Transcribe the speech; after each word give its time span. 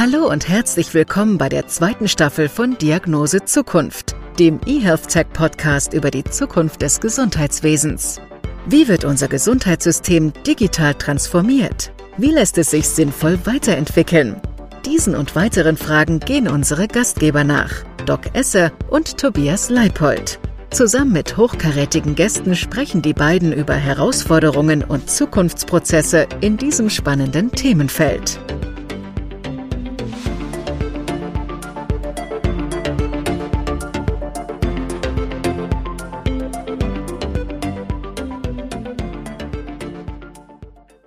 Hallo 0.00 0.30
und 0.30 0.48
herzlich 0.48 0.94
willkommen 0.94 1.38
bei 1.38 1.48
der 1.48 1.66
zweiten 1.66 2.06
Staffel 2.06 2.48
von 2.48 2.78
Diagnose 2.78 3.44
Zukunft, 3.44 4.14
dem 4.38 4.60
eHealth 4.64 5.08
Tech 5.08 5.26
Podcast 5.32 5.92
über 5.92 6.12
die 6.12 6.22
Zukunft 6.22 6.82
des 6.82 7.00
Gesundheitswesens. 7.00 8.20
Wie 8.66 8.86
wird 8.86 9.04
unser 9.04 9.26
Gesundheitssystem 9.26 10.32
digital 10.46 10.94
transformiert? 10.94 11.90
Wie 12.16 12.30
lässt 12.30 12.58
es 12.58 12.70
sich 12.70 12.88
sinnvoll 12.88 13.40
weiterentwickeln? 13.42 14.40
Diesen 14.86 15.16
und 15.16 15.34
weiteren 15.34 15.76
Fragen 15.76 16.20
gehen 16.20 16.46
unsere 16.46 16.86
Gastgeber 16.86 17.42
nach, 17.42 17.82
Doc 18.06 18.20
Esser 18.34 18.70
und 18.90 19.18
Tobias 19.18 19.68
Leipold. 19.68 20.38
Zusammen 20.70 21.10
mit 21.10 21.36
hochkarätigen 21.36 22.14
Gästen 22.14 22.54
sprechen 22.54 23.02
die 23.02 23.14
beiden 23.14 23.52
über 23.52 23.74
Herausforderungen 23.74 24.84
und 24.84 25.10
Zukunftsprozesse 25.10 26.28
in 26.40 26.56
diesem 26.56 26.88
spannenden 26.88 27.50
Themenfeld. 27.50 28.38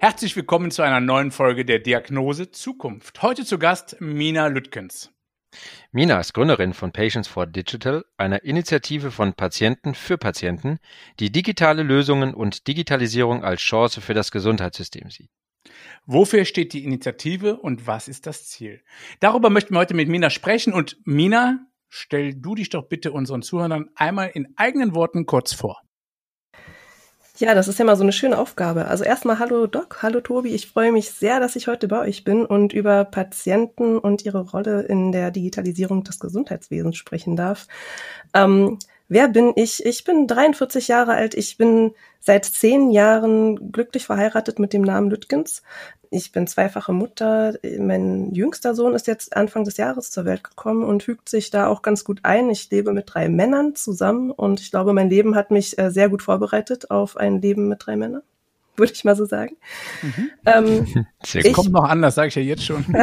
Herzlich 0.03 0.35
willkommen 0.35 0.71
zu 0.71 0.81
einer 0.81 0.99
neuen 0.99 1.29
Folge 1.29 1.63
der 1.63 1.77
Diagnose 1.77 2.49
Zukunft. 2.49 3.21
Heute 3.21 3.45
zu 3.45 3.59
Gast 3.59 3.97
Mina 4.01 4.47
Lütkens. 4.47 5.11
Mina 5.91 6.19
ist 6.19 6.33
Gründerin 6.33 6.73
von 6.73 6.91
Patients 6.91 7.27
for 7.27 7.45
Digital, 7.45 8.03
einer 8.17 8.43
Initiative 8.43 9.11
von 9.11 9.35
Patienten 9.35 9.93
für 9.93 10.17
Patienten, 10.17 10.79
die 11.19 11.31
digitale 11.31 11.83
Lösungen 11.83 12.33
und 12.33 12.67
Digitalisierung 12.67 13.43
als 13.43 13.61
Chance 13.61 14.01
für 14.01 14.15
das 14.15 14.31
Gesundheitssystem 14.31 15.11
sieht. 15.11 15.29
Wofür 16.07 16.45
steht 16.45 16.73
die 16.73 16.83
Initiative 16.83 17.57
und 17.57 17.85
was 17.85 18.07
ist 18.07 18.26
das 18.26 18.48
Ziel? 18.48 18.81
Darüber 19.20 19.51
möchten 19.51 19.76
wir 19.76 19.79
heute 19.81 19.93
mit 19.93 20.09
Mina 20.09 20.31
sprechen 20.31 20.73
und 20.73 20.98
Mina, 21.05 21.59
stell 21.89 22.33
du 22.33 22.55
dich 22.55 22.70
doch 22.70 22.89
bitte 22.89 23.11
unseren 23.11 23.43
Zuhörern 23.43 23.91
einmal 23.93 24.31
in 24.33 24.51
eigenen 24.57 24.95
Worten 24.95 25.27
kurz 25.27 25.54
vor. 25.54 25.79
Ja, 27.41 27.55
das 27.55 27.67
ist 27.67 27.79
ja 27.79 27.85
mal 27.85 27.95
so 27.95 28.03
eine 28.03 28.11
schöne 28.11 28.37
Aufgabe. 28.37 28.85
Also 28.85 29.03
erstmal 29.03 29.39
hallo 29.39 29.65
Doc, 29.65 30.03
hallo 30.03 30.21
Tobi. 30.21 30.49
Ich 30.49 30.67
freue 30.67 30.91
mich 30.91 31.09
sehr, 31.09 31.39
dass 31.39 31.55
ich 31.55 31.67
heute 31.67 31.87
bei 31.87 31.99
euch 32.01 32.23
bin 32.23 32.45
und 32.45 32.71
über 32.71 33.03
Patienten 33.03 33.98
und 33.98 34.23
ihre 34.23 34.41
Rolle 34.51 34.83
in 34.83 35.11
der 35.11 35.31
Digitalisierung 35.31 36.03
des 36.03 36.20
Gesundheitswesens 36.20 36.98
sprechen 36.98 37.35
darf. 37.35 37.67
Ähm, 38.35 38.77
wer 39.12 39.27
bin 39.27 39.51
ich? 39.55 39.85
Ich 39.85 40.04
bin 40.05 40.26
43 40.26 40.87
Jahre 40.87 41.13
alt. 41.13 41.35
Ich 41.35 41.57
bin 41.57 41.93
seit 42.20 42.45
zehn 42.45 42.91
Jahren 42.91 43.71
glücklich 43.71 44.05
verheiratet 44.05 44.57
mit 44.57 44.73
dem 44.73 44.81
Namen 44.81 45.09
Lütkens. 45.09 45.62
Ich 46.09 46.31
bin 46.31 46.48
zweifache 46.48 46.93
Mutter. 46.93 47.55
Mein 47.77 48.34
jüngster 48.34 48.73
Sohn 48.73 48.95
ist 48.95 49.07
jetzt 49.07 49.35
Anfang 49.35 49.65
des 49.65 49.77
Jahres 49.77 50.12
zur 50.12 50.26
Welt 50.26 50.43
gekommen 50.43 50.84
und 50.84 51.04
fügt 51.04 51.29
sich 51.29 51.49
da 51.51 51.67
auch 51.67 51.82
ganz 51.82 52.04
gut 52.04 52.21
ein. 52.23 52.49
Ich 52.49 52.70
lebe 52.71 52.93
mit 52.93 53.13
drei 53.13 53.27
Männern 53.27 53.76
zusammen 53.76 54.32
und 54.32 54.62
ich 54.62 54.71
glaube, 54.71 54.93
mein 54.93 55.09
Leben 55.09 55.35
hat 55.35 55.51
mich 55.51 55.77
äh, 55.77 55.91
sehr 55.91 56.09
gut 56.09 56.21
vorbereitet 56.21 56.89
auf 56.89 57.17
ein 57.17 57.41
Leben 57.41 57.67
mit 57.67 57.85
drei 57.85 57.98
Männern. 57.98 58.23
Würde 58.77 58.93
ich 58.93 59.04
mal 59.04 59.15
so 59.15 59.26
sagen. 59.26 59.57
Mhm. 60.01 60.29
Ähm, 60.45 61.05
ich, 61.34 61.54
kommt 61.54 61.71
noch 61.71 61.84
anders, 61.84 62.15
sage 62.15 62.29
ich 62.29 62.35
ja 62.35 62.41
jetzt 62.41 62.63
schon. 62.63 62.85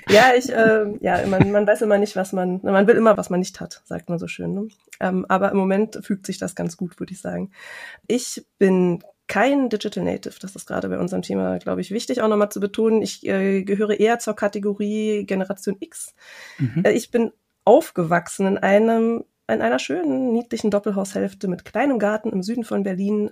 ja, 0.08 0.32
ich, 0.36 0.50
äh, 0.50 0.86
ja, 1.00 1.26
man, 1.26 1.50
man 1.50 1.66
weiß 1.66 1.82
immer 1.82 1.98
nicht, 1.98 2.16
was 2.16 2.32
man, 2.32 2.60
man 2.62 2.86
will 2.86 2.96
immer, 2.96 3.16
was 3.16 3.30
man 3.30 3.40
nicht 3.40 3.60
hat, 3.60 3.82
sagt 3.84 4.08
man 4.08 4.18
so 4.18 4.26
schön. 4.26 4.54
Ne? 4.54 4.68
Ähm, 5.00 5.26
aber 5.28 5.50
im 5.50 5.56
Moment 5.56 5.98
fügt 6.02 6.26
sich 6.26 6.38
das 6.38 6.54
ganz 6.54 6.76
gut, 6.76 6.98
würde 6.98 7.12
ich 7.12 7.20
sagen. 7.20 7.50
Ich 8.06 8.46
bin 8.58 9.02
kein 9.28 9.68
Digital 9.68 10.04
Native. 10.04 10.34
Das 10.40 10.56
ist 10.56 10.66
gerade 10.66 10.88
bei 10.88 10.98
unserem 10.98 11.22
Thema, 11.22 11.58
glaube 11.58 11.80
ich, 11.80 11.90
wichtig 11.90 12.20
auch 12.20 12.28
nochmal 12.28 12.50
zu 12.50 12.60
betonen. 12.60 13.02
Ich 13.02 13.26
äh, 13.26 13.62
gehöre 13.62 13.98
eher 13.98 14.18
zur 14.18 14.36
Kategorie 14.36 15.24
Generation 15.24 15.76
X. 15.80 16.14
Mhm. 16.58 16.82
Äh, 16.84 16.92
ich 16.92 17.10
bin 17.10 17.32
aufgewachsen 17.64 18.46
in 18.46 18.58
einem 18.58 19.24
in 19.48 19.60
einer 19.60 19.78
schönen, 19.78 20.32
niedlichen 20.32 20.70
Doppelhaushälfte 20.70 21.48
mit 21.48 21.64
kleinem 21.64 21.98
Garten 21.98 22.30
im 22.30 22.42
Süden 22.42 22.64
von 22.64 22.84
Berlin, 22.84 23.30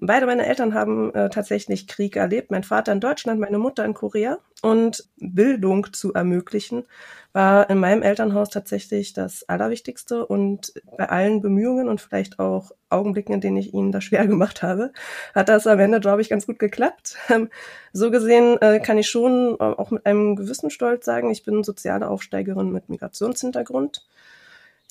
Beide 0.00 0.26
meine 0.26 0.44
Eltern 0.44 0.74
haben 0.74 1.14
äh, 1.14 1.30
tatsächlich 1.30 1.86
Krieg 1.86 2.16
erlebt. 2.16 2.50
Mein 2.50 2.64
Vater 2.64 2.92
in 2.92 3.00
Deutschland, 3.00 3.40
meine 3.40 3.58
Mutter 3.58 3.84
in 3.84 3.94
Korea. 3.94 4.38
Und 4.60 5.08
Bildung 5.18 5.92
zu 5.92 6.14
ermöglichen, 6.14 6.84
war 7.32 7.68
in 7.68 7.78
meinem 7.78 8.02
Elternhaus 8.02 8.48
tatsächlich 8.48 9.12
das 9.12 9.48
Allerwichtigste. 9.48 10.26
Und 10.26 10.72
bei 10.96 11.08
allen 11.08 11.40
Bemühungen 11.42 11.88
und 11.88 12.00
vielleicht 12.00 12.38
auch 12.38 12.72
Augenblicken, 12.88 13.34
in 13.34 13.40
denen 13.40 13.56
ich 13.56 13.72
ihnen 13.72 13.92
das 13.92 14.04
schwer 14.04 14.26
gemacht 14.26 14.62
habe, 14.62 14.92
hat 15.34 15.48
das 15.48 15.66
am 15.66 15.78
Ende, 15.78 16.00
glaube 16.00 16.22
ich, 16.22 16.28
ganz 16.28 16.46
gut 16.46 16.58
geklappt. 16.58 17.16
Ähm, 17.30 17.48
so 17.92 18.10
gesehen 18.10 18.60
äh, 18.60 18.80
kann 18.80 18.98
ich 18.98 19.08
schon 19.08 19.56
äh, 19.58 19.62
auch 19.62 19.90
mit 19.90 20.04
einem 20.06 20.36
gewissen 20.36 20.70
Stolz 20.70 21.04
sagen, 21.04 21.30
ich 21.30 21.44
bin 21.44 21.64
soziale 21.64 22.08
Aufsteigerin 22.08 22.70
mit 22.70 22.88
Migrationshintergrund. 22.88 24.04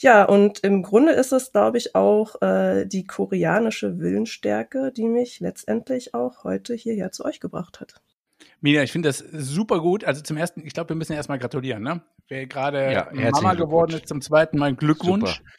Ja, 0.01 0.25
und 0.25 0.59
im 0.59 0.83
Grunde 0.83 1.13
ist 1.13 1.31
es, 1.31 1.51
glaube 1.51 1.77
ich, 1.77 1.95
auch 1.95 2.41
äh, 2.41 2.85
die 2.85 3.05
koreanische 3.05 3.99
Willensstärke, 3.99 4.91
die 4.91 5.05
mich 5.05 5.39
letztendlich 5.39 6.13
auch 6.13 6.43
heute 6.43 6.73
hierher 6.73 7.11
zu 7.11 7.23
euch 7.23 7.39
gebracht 7.39 7.79
hat. 7.79 8.01
Mina, 8.59 8.83
ich 8.83 8.91
finde 8.91 9.09
das 9.09 9.19
super 9.19 9.79
gut. 9.79 10.03
Also 10.03 10.21
zum 10.21 10.37
ersten, 10.37 10.65
ich 10.65 10.73
glaube, 10.73 10.89
wir 10.89 10.95
müssen 10.95 11.13
erstmal 11.13 11.39
gratulieren, 11.39 11.83
ne? 11.83 12.01
Wer 12.27 12.47
gerade 12.47 12.91
ja, 12.91 13.09
Mama 13.31 13.53
geworden 13.53 13.93
ist, 13.93 14.07
zum 14.07 14.21
zweiten 14.21 14.57
Mal 14.57 14.75
Glückwunsch. 14.75 15.37
Super. 15.37 15.49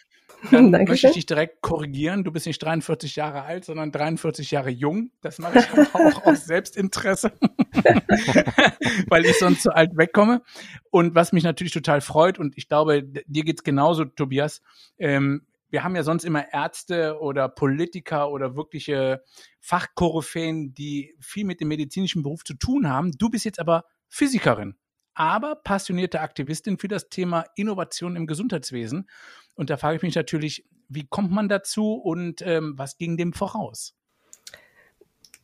Dann 0.50 0.70
möchte 0.70 1.08
ich 1.08 1.14
dich 1.14 1.26
direkt 1.26 1.62
korrigieren. 1.62 2.24
Du 2.24 2.32
bist 2.32 2.46
nicht 2.46 2.62
43 2.62 3.16
Jahre 3.16 3.42
alt, 3.42 3.64
sondern 3.64 3.92
43 3.92 4.50
Jahre 4.50 4.70
jung. 4.70 5.10
Das 5.20 5.38
mache 5.38 5.58
ich 5.58 5.66
auch 5.94 6.26
aus 6.26 6.44
Selbstinteresse, 6.44 7.32
weil 9.08 9.24
ich 9.24 9.38
sonst 9.38 9.62
zu 9.62 9.74
alt 9.74 9.96
wegkomme. 9.96 10.42
Und 10.90 11.14
was 11.14 11.32
mich 11.32 11.44
natürlich 11.44 11.72
total 11.72 12.00
freut, 12.00 12.38
und 12.38 12.56
ich 12.56 12.68
glaube, 12.68 13.02
dir 13.04 13.44
geht's 13.44 13.64
genauso, 13.64 14.04
Tobias, 14.04 14.62
ähm, 14.98 15.46
wir 15.70 15.82
haben 15.82 15.96
ja 15.96 16.04
sonst 16.04 16.24
immer 16.24 16.52
Ärzte 16.52 17.18
oder 17.18 17.48
Politiker 17.48 18.30
oder 18.30 18.54
wirkliche 18.54 19.24
Fachkoryphäen, 19.60 20.72
die 20.72 21.16
viel 21.18 21.44
mit 21.44 21.60
dem 21.60 21.68
medizinischen 21.68 22.22
Beruf 22.22 22.44
zu 22.44 22.54
tun 22.54 22.88
haben. 22.88 23.10
Du 23.18 23.28
bist 23.28 23.44
jetzt 23.44 23.58
aber 23.58 23.84
Physikerin, 24.08 24.76
aber 25.14 25.56
passionierte 25.56 26.20
Aktivistin 26.20 26.78
für 26.78 26.88
das 26.88 27.08
Thema 27.08 27.44
Innovation 27.56 28.16
im 28.16 28.26
Gesundheitswesen. 28.26 29.08
Und 29.54 29.70
da 29.70 29.76
frage 29.76 29.96
ich 29.96 30.02
mich 30.02 30.14
natürlich, 30.14 30.64
wie 30.88 31.06
kommt 31.06 31.30
man 31.30 31.48
dazu 31.48 31.94
und 31.94 32.42
ähm, 32.42 32.74
was 32.76 32.98
ging 32.98 33.16
dem 33.16 33.32
voraus? 33.32 33.94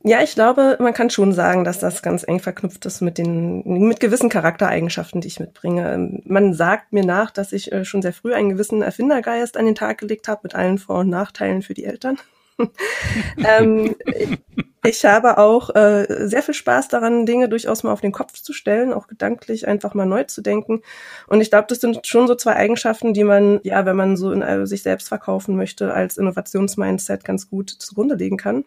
Ja, 0.03 0.23
ich 0.23 0.33
glaube, 0.33 0.77
man 0.79 0.93
kann 0.93 1.11
schon 1.11 1.31
sagen, 1.31 1.63
dass 1.63 1.77
das 1.77 2.01
ganz 2.01 2.23
eng 2.27 2.39
verknüpft 2.39 2.85
ist 2.87 3.01
mit 3.01 3.19
den, 3.19 3.61
mit 3.63 3.99
gewissen 3.99 4.29
Charaktereigenschaften, 4.29 5.21
die 5.21 5.27
ich 5.27 5.39
mitbringe. 5.39 5.93
Ähm, 5.93 6.23
man 6.25 6.53
sagt 6.55 6.91
mir 6.91 7.05
nach, 7.05 7.29
dass 7.29 7.53
ich 7.53 7.71
äh, 7.71 7.85
schon 7.85 8.01
sehr 8.01 8.13
früh 8.13 8.33
einen 8.33 8.49
gewissen 8.49 8.81
Erfindergeist 8.81 9.57
an 9.57 9.65
den 9.65 9.75
Tag 9.75 9.99
gelegt 9.99 10.27
habe, 10.27 10.41
mit 10.43 10.55
allen 10.55 10.79
Vor- 10.79 10.99
und 10.99 11.09
Nachteilen 11.09 11.61
für 11.61 11.75
die 11.75 11.85
Eltern. 11.85 12.17
ähm, 13.37 13.95
ich 14.83 15.05
habe 15.05 15.37
auch 15.37 15.73
äh, 15.75 16.27
sehr 16.27 16.41
viel 16.41 16.53
Spaß 16.53 16.87
daran, 16.87 17.25
Dinge 17.25 17.47
durchaus 17.49 17.83
mal 17.83 17.91
auf 17.91 18.01
den 18.01 18.11
Kopf 18.11 18.33
zu 18.41 18.51
stellen, 18.51 18.93
auch 18.93 19.07
gedanklich 19.07 19.67
einfach 19.67 19.93
mal 19.93 20.05
neu 20.05 20.23
zu 20.23 20.41
denken. 20.41 20.81
Und 21.27 21.41
ich 21.41 21.51
glaube, 21.51 21.67
das 21.67 21.81
sind 21.81 22.07
schon 22.07 22.27
so 22.27 22.35
zwei 22.35 22.55
Eigenschaften, 22.55 23.13
die 23.13 23.23
man, 23.23 23.59
ja, 23.63 23.85
wenn 23.85 23.95
man 23.95 24.17
so 24.17 24.31
in 24.31 24.41
äh, 24.41 24.65
sich 24.65 24.81
selbst 24.81 25.07
verkaufen 25.07 25.55
möchte, 25.55 25.93
als 25.93 26.17
Innovationsmindset 26.17 27.23
ganz 27.23 27.49
gut 27.49 27.69
zugrunde 27.69 28.15
legen 28.15 28.37
kann. 28.37 28.65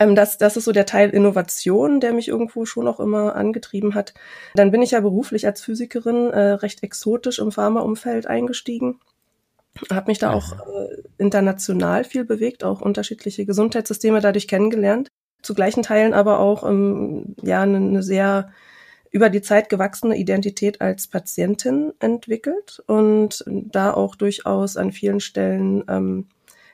Ähm, 0.00 0.16
das, 0.16 0.36
das 0.38 0.56
ist 0.56 0.64
so 0.64 0.72
der 0.72 0.86
Teil 0.86 1.10
Innovation, 1.10 2.00
der 2.00 2.12
mich 2.12 2.26
irgendwo 2.26 2.64
schon 2.64 2.88
auch 2.88 2.98
immer 2.98 3.36
angetrieben 3.36 3.94
hat. 3.94 4.14
Dann 4.54 4.72
bin 4.72 4.82
ich 4.82 4.92
ja 4.92 5.00
beruflich 5.00 5.46
als 5.46 5.62
Physikerin 5.62 6.30
äh, 6.30 6.52
recht 6.54 6.82
exotisch 6.82 7.38
im 7.38 7.52
Pharmaumfeld 7.52 8.26
eingestiegen 8.26 8.98
habe 9.90 10.10
mich 10.10 10.18
da 10.18 10.32
auch 10.32 10.52
äh, 10.52 11.02
international 11.18 12.04
viel 12.04 12.24
bewegt, 12.24 12.64
auch 12.64 12.80
unterschiedliche 12.80 13.46
Gesundheitssysteme 13.46 14.20
dadurch 14.20 14.48
kennengelernt. 14.48 15.08
Zu 15.42 15.54
gleichen 15.54 15.82
Teilen 15.82 16.14
aber 16.14 16.38
auch 16.38 16.68
ähm, 16.68 17.36
ja 17.42 17.62
eine, 17.62 17.76
eine 17.76 18.02
sehr 18.02 18.50
über 19.10 19.30
die 19.30 19.42
Zeit 19.42 19.68
gewachsene 19.68 20.16
Identität 20.16 20.80
als 20.80 21.06
Patientin 21.06 21.92
entwickelt 22.00 22.82
und 22.86 23.44
da 23.46 23.94
auch 23.94 24.16
durchaus 24.16 24.76
an 24.76 24.90
vielen 24.90 25.20
Stellen 25.20 25.84
ähm, 25.88 26.28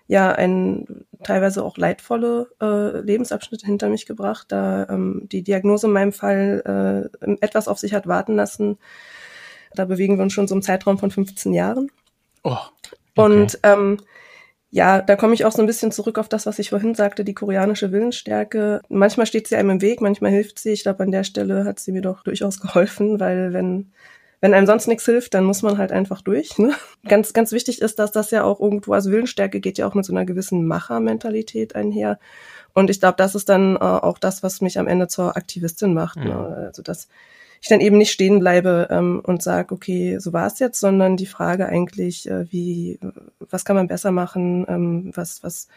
ja 0.07 0.33
ein 0.33 1.05
teilweise 1.23 1.63
auch 1.63 1.77
leidvolle 1.77 2.49
äh, 2.61 3.01
Lebensabschnitte 3.01 3.67
hinter 3.67 3.91
mich 3.91 4.07
gebracht, 4.07 4.47
da 4.49 4.89
ähm, 4.89 5.29
die 5.31 5.43
Diagnose 5.43 5.87
in 5.87 5.93
meinem 5.93 6.13
Fall 6.13 7.11
äh, 7.21 7.37
etwas 7.43 7.69
auf 7.69 7.79
sich 7.79 7.93
hat 7.93 8.07
warten 8.07 8.37
lassen. 8.37 8.79
Da 9.75 9.85
bewegen 9.85 10.17
wir 10.17 10.23
uns 10.23 10.33
schon 10.33 10.49
so 10.49 10.55
im 10.55 10.63
Zeitraum 10.63 10.99
von 10.99 11.11
15 11.11 11.53
Jahren. 11.53 11.91
Oh, 12.43 12.57
okay. 13.25 13.41
Und 13.41 13.59
ähm, 13.63 13.99
ja, 14.73 15.03
da 15.03 15.17
komme 15.17 15.35
ich 15.35 15.45
auch 15.45 15.53
so 15.53 15.63
ein 15.63 15.67
bisschen 15.67 15.91
zurück 15.91 16.19
auf 16.19 16.29
das, 16.29 16.47
was 16.47 16.61
ich 16.61 16.71
vorhin 16.71 16.95
sagte, 16.95 17.25
die 17.25 17.35
koreanische 17.35 17.91
Willensstärke. 17.91 18.81
Manchmal 18.89 19.27
steht 19.27 19.49
sie 19.49 19.57
einem 19.57 19.71
im 19.71 19.83
Weg, 19.83 20.01
manchmal 20.01 20.31
hilft 20.31 20.61
sie. 20.61 20.71
Ich 20.71 20.85
glaube, 20.85 21.03
an 21.03 21.11
der 21.11 21.25
Stelle 21.25 21.65
hat 21.65 21.81
sie 21.81 21.91
mir 21.91 22.03
doch 22.03 22.23
durchaus 22.23 22.61
geholfen, 22.61 23.19
weil 23.19 23.53
wenn, 23.53 23.91
wenn 24.41 24.55
einem 24.55 24.67
sonst 24.67 24.87
nichts 24.87 25.05
hilft, 25.05 25.35
dann 25.35 25.45
muss 25.45 25.63
man 25.63 25.77
halt 25.77 25.91
einfach 25.91 26.23
durch. 26.23 26.57
Ne? 26.59 26.73
Ganz, 27.09 27.33
ganz 27.33 27.51
wichtig 27.51 27.83
ist, 27.83 27.99
dass 27.99 28.13
das 28.13 28.31
ja 28.31 28.45
auch 28.45 28.61
irgendwo, 28.61 28.93
also 28.93 29.11
Willensstärke 29.11 29.61
geht 29.61 29.77
ja 29.77 29.89
auch 29.89 29.95
mit 29.95 30.05
so 30.05 30.13
einer 30.13 30.25
gewissen 30.25 30.65
Machermentalität 30.67 31.75
einher. 31.75 32.21
Und 32.73 32.91
ich 32.91 33.01
glaube, 33.01 33.17
das 33.17 33.35
ist 33.35 33.49
dann 33.49 33.75
äh, 33.75 33.81
auch 33.81 34.19
das, 34.19 34.45
was 34.45 34.61
mich 34.61 34.79
am 34.79 34.87
Ende 34.87 35.09
zur 35.09 35.37
Aktivistin 35.37 35.95
macht. 35.95 36.17
Ne? 36.17 36.27
Mhm. 36.27 36.31
Ne? 36.31 36.57
Also 36.69 36.83
das 36.83 37.09
ich 37.61 37.69
dann 37.69 37.81
eben 37.81 37.99
nicht 37.99 38.11
stehen 38.11 38.41
bleibe 38.41 38.89
ähm, 38.91 39.21
und 39.23 39.43
sage, 39.43 39.75
okay, 39.75 40.19
so 40.19 40.33
war 40.33 40.47
es 40.47 40.59
jetzt, 40.59 40.81
sondern 40.81 41.17
die 41.17 41.27
Frage 41.27 41.67
eigentlich, 41.67 42.29
äh, 42.29 42.51
wie, 42.51 42.99
was 43.39 43.65
kann 43.65 43.77
man 43.77 43.87
besser 43.87 44.13
machen, 44.13 44.65
ähm, 44.69 45.11
was, 45.15 45.43
was, 45.43 45.69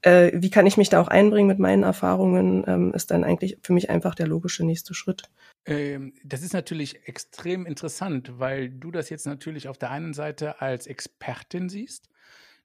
äh, 0.00 0.32
wie 0.34 0.50
kann 0.50 0.66
ich 0.66 0.78
mich 0.78 0.88
da 0.88 1.00
auch 1.00 1.08
einbringen 1.08 1.48
mit 1.48 1.58
meinen 1.58 1.82
Erfahrungen, 1.82 2.64
ähm, 2.66 2.94
ist 2.94 3.10
dann 3.10 3.24
eigentlich 3.24 3.58
für 3.62 3.74
mich 3.74 3.90
einfach 3.90 4.14
der 4.14 4.26
logische 4.26 4.64
nächste 4.64 4.94
Schritt. 4.94 5.24
Ähm, 5.66 6.14
das 6.24 6.42
ist 6.42 6.54
natürlich 6.54 7.06
extrem 7.06 7.66
interessant, 7.66 8.38
weil 8.38 8.70
du 8.70 8.90
das 8.90 9.10
jetzt 9.10 9.26
natürlich 9.26 9.68
auf 9.68 9.76
der 9.76 9.90
einen 9.90 10.14
Seite 10.14 10.62
als 10.62 10.86
Expertin 10.86 11.68
siehst. 11.68 12.08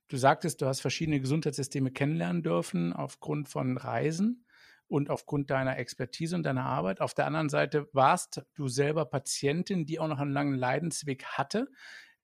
Du 0.08 0.16
sagtest, 0.16 0.62
du 0.62 0.66
hast 0.66 0.80
verschiedene 0.80 1.20
Gesundheitssysteme 1.20 1.90
kennenlernen 1.90 2.42
dürfen 2.42 2.94
aufgrund 2.94 3.50
von 3.50 3.76
Reisen 3.76 4.42
und 4.88 5.10
aufgrund 5.10 5.50
deiner 5.50 5.78
Expertise 5.78 6.34
und 6.34 6.42
deiner 6.44 6.64
Arbeit. 6.64 7.00
Auf 7.00 7.14
der 7.14 7.26
anderen 7.26 7.48
Seite 7.48 7.88
warst 7.92 8.42
du 8.54 8.68
selber 8.68 9.04
Patientin, 9.04 9.86
die 9.86 10.00
auch 10.00 10.08
noch 10.08 10.18
einen 10.18 10.32
langen 10.32 10.54
Leidensweg 10.54 11.24
hatte. 11.24 11.68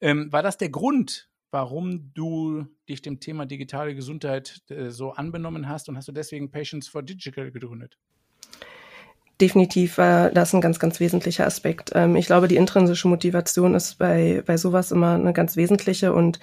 Ähm, 0.01 0.33
war 0.33 0.43
das 0.43 0.57
der 0.57 0.71
Grund, 0.71 1.31
warum 1.51 2.13
du 2.15 2.67
dich 2.89 3.03
dem 3.03 3.21
Thema 3.21 3.47
digitale 3.47 3.95
Gesundheit 3.95 4.63
äh, 4.69 4.91
so 4.91 5.13
anbenommen 5.13 5.69
hast 5.69 5.89
und 5.89 5.97
hast 5.97 6.09
du 6.09 6.13
deswegen 6.13 6.51
Patients 6.51 6.89
for 6.89 7.03
Digital 7.03 7.53
gegründet? 7.53 7.99
Definitiv 9.41 9.99
war 9.99 10.31
das 10.31 10.55
ein 10.55 10.61
ganz, 10.61 10.79
ganz 10.79 11.01
wesentlicher 11.01 11.47
Aspekt. 11.47 11.91
Ähm, 11.95 12.15
ich 12.15 12.27
glaube, 12.27 12.47
die 12.47 12.57
intrinsische 12.57 13.09
Motivation 13.09 13.75
ist 13.75 13.99
bei, 13.99 14.43
bei 14.47 14.57
sowas 14.57 14.93
immer 14.93 15.15
eine 15.15 15.33
ganz 15.33 15.57
wesentliche 15.57 16.13
und 16.13 16.39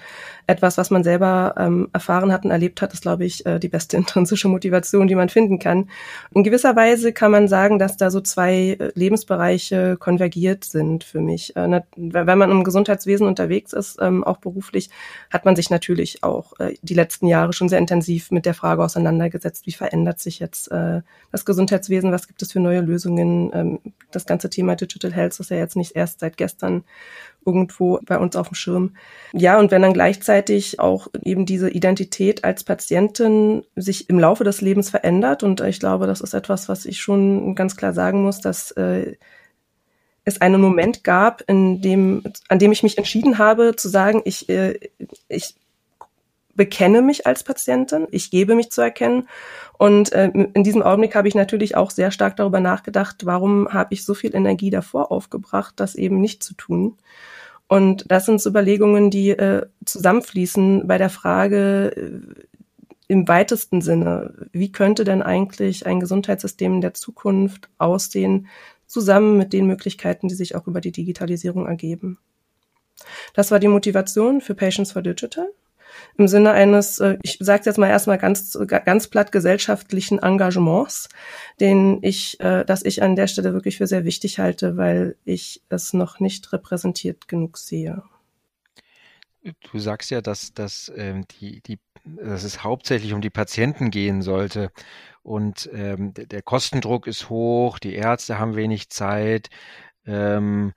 etwas, 0.46 0.76
was 0.76 0.90
man 0.90 1.02
selber 1.02 1.54
ähm, 1.56 1.88
erfahren 1.92 2.32
hat 2.32 2.44
und 2.44 2.50
erlebt 2.50 2.82
hat, 2.82 2.92
ist, 2.92 3.02
glaube 3.02 3.24
ich, 3.24 3.46
äh, 3.46 3.58
die 3.58 3.68
beste 3.68 3.96
intrinsische 4.02 4.48
Motivation, 4.48 5.08
die 5.08 5.14
man 5.14 5.30
finden 5.30 5.58
kann. 5.58 5.88
In 6.34 6.44
gewisser 6.44 6.76
Weise 6.76 7.12
kann 7.12 7.30
man 7.30 7.48
sagen, 7.48 7.78
dass 7.78 7.96
da 7.96 8.10
so 8.10 8.20
zwei 8.20 8.76
äh, 8.78 8.92
Lebensbereiche 8.94 9.96
konvergiert 9.96 10.64
sind 10.64 11.02
für 11.04 11.20
mich. 11.20 11.56
Äh, 11.56 11.80
wenn 11.96 12.38
man 12.38 12.50
im 12.50 12.62
Gesundheitswesen 12.62 13.26
unterwegs 13.26 13.72
ist, 13.72 13.98
ähm, 14.02 14.22
auch 14.22 14.36
beruflich, 14.36 14.90
hat 15.30 15.46
man 15.46 15.56
sich 15.56 15.70
natürlich 15.70 16.22
auch 16.22 16.58
äh, 16.60 16.74
die 16.82 16.94
letzten 16.94 17.26
Jahre 17.26 17.54
schon 17.54 17.70
sehr 17.70 17.78
intensiv 17.78 18.30
mit 18.30 18.44
der 18.44 18.54
Frage 18.54 18.84
auseinandergesetzt, 18.84 19.66
wie 19.66 19.72
verändert 19.72 20.20
sich 20.20 20.40
jetzt 20.40 20.70
äh, 20.70 21.00
das 21.30 21.46
Gesundheitswesen, 21.46 22.12
was 22.12 22.26
gibt 22.26 22.42
es 22.42 22.52
für 22.52 22.60
neue 22.60 22.81
Lösungen. 22.82 23.50
Ähm, 23.54 23.78
das 24.10 24.26
ganze 24.26 24.50
Thema 24.50 24.76
Digital 24.76 25.12
Health 25.12 25.38
ist 25.40 25.50
ja 25.50 25.56
jetzt 25.56 25.76
nicht 25.76 25.96
erst 25.96 26.20
seit 26.20 26.36
gestern 26.36 26.84
irgendwo 27.44 27.98
bei 28.04 28.18
uns 28.18 28.36
auf 28.36 28.48
dem 28.48 28.54
Schirm. 28.54 28.96
Ja, 29.32 29.58
und 29.58 29.70
wenn 29.70 29.82
dann 29.82 29.94
gleichzeitig 29.94 30.78
auch 30.78 31.08
eben 31.22 31.46
diese 31.46 31.70
Identität 31.70 32.44
als 32.44 32.64
Patientin 32.64 33.64
sich 33.74 34.08
im 34.08 34.18
Laufe 34.18 34.44
des 34.44 34.60
Lebens 34.60 34.90
verändert, 34.90 35.42
und 35.42 35.60
ich 35.60 35.80
glaube, 35.80 36.06
das 36.06 36.20
ist 36.20 36.34
etwas, 36.34 36.68
was 36.68 36.86
ich 36.86 37.00
schon 37.00 37.54
ganz 37.54 37.76
klar 37.76 37.92
sagen 37.92 38.22
muss, 38.22 38.40
dass 38.40 38.70
äh, 38.72 39.16
es 40.24 40.40
einen 40.40 40.60
Moment 40.60 41.02
gab, 41.02 41.42
in 41.48 41.80
dem, 41.80 42.22
an 42.48 42.58
dem 42.58 42.72
ich 42.72 42.82
mich 42.82 42.96
entschieden 42.98 43.38
habe, 43.38 43.74
zu 43.76 43.88
sagen, 43.88 44.22
ich, 44.24 44.48
äh, 44.48 44.78
ich 45.28 45.56
bekenne 46.54 47.02
mich 47.02 47.26
als 47.26 47.44
Patientin, 47.44 48.06
ich 48.10 48.30
gebe 48.30 48.54
mich 48.54 48.70
zu 48.70 48.80
erkennen. 48.80 49.28
Und 49.78 50.12
äh, 50.12 50.28
in 50.28 50.64
diesem 50.64 50.82
Augenblick 50.82 51.14
habe 51.14 51.28
ich 51.28 51.34
natürlich 51.34 51.76
auch 51.76 51.90
sehr 51.90 52.10
stark 52.10 52.36
darüber 52.36 52.60
nachgedacht, 52.60 53.24
warum 53.24 53.72
habe 53.72 53.94
ich 53.94 54.04
so 54.04 54.14
viel 54.14 54.34
Energie 54.34 54.70
davor 54.70 55.10
aufgebracht, 55.10 55.74
das 55.76 55.94
eben 55.94 56.20
nicht 56.20 56.42
zu 56.42 56.54
tun. 56.54 56.96
Und 57.68 58.04
das 58.10 58.26
sind 58.26 58.40
so 58.40 58.50
Überlegungen, 58.50 59.10
die 59.10 59.30
äh, 59.30 59.66
zusammenfließen 59.84 60.86
bei 60.86 60.98
der 60.98 61.10
Frage 61.10 61.92
äh, 61.96 62.44
im 63.08 63.26
weitesten 63.28 63.80
Sinne, 63.80 64.48
wie 64.52 64.72
könnte 64.72 65.04
denn 65.04 65.22
eigentlich 65.22 65.86
ein 65.86 66.00
Gesundheitssystem 66.00 66.80
der 66.80 66.94
Zukunft 66.94 67.68
aussehen, 67.78 68.46
zusammen 68.86 69.38
mit 69.38 69.52
den 69.52 69.66
Möglichkeiten, 69.66 70.28
die 70.28 70.34
sich 70.34 70.54
auch 70.54 70.66
über 70.66 70.80
die 70.80 70.92
Digitalisierung 70.92 71.66
ergeben. 71.66 72.18
Das 73.34 73.50
war 73.50 73.58
die 73.58 73.68
Motivation 73.68 74.40
für 74.40 74.54
Patients 74.54 74.92
for 74.92 75.02
Digital 75.02 75.48
im 76.16 76.28
Sinne 76.28 76.52
eines, 76.52 76.98
äh, 76.98 77.18
ich 77.22 77.38
sage 77.40 77.62
jetzt 77.64 77.78
mal 77.78 77.88
erstmal 77.88 78.18
ganz, 78.18 78.58
ganz 78.66 79.08
platt 79.08 79.32
gesellschaftlichen 79.32 80.18
Engagements, 80.18 81.08
den 81.60 81.98
ich, 82.02 82.40
äh, 82.40 82.64
dass 82.64 82.84
ich 82.84 83.02
an 83.02 83.16
der 83.16 83.26
Stelle 83.26 83.52
wirklich 83.52 83.78
für 83.78 83.86
sehr 83.86 84.04
wichtig 84.04 84.38
halte, 84.38 84.76
weil 84.76 85.16
ich 85.24 85.62
es 85.68 85.92
noch 85.92 86.20
nicht 86.20 86.52
repräsentiert 86.52 87.28
genug 87.28 87.58
sehe. 87.58 88.02
Du 89.72 89.78
sagst 89.78 90.10
ja, 90.10 90.20
dass, 90.20 90.54
dass, 90.54 90.92
ähm, 90.94 91.24
die, 91.40 91.60
die, 91.62 91.78
dass 92.04 92.44
es 92.44 92.62
hauptsächlich 92.62 93.12
um 93.12 93.20
die 93.20 93.30
Patienten 93.30 93.90
gehen 93.90 94.22
sollte. 94.22 94.70
Und 95.22 95.68
ähm, 95.72 96.14
der 96.14 96.42
Kostendruck 96.42 97.06
ist 97.06 97.28
hoch, 97.28 97.78
die 97.78 97.94
Ärzte 97.94 98.38
haben 98.38 98.54
wenig 98.54 98.88
Zeit. 98.90 99.50
Ähm, 100.04 100.72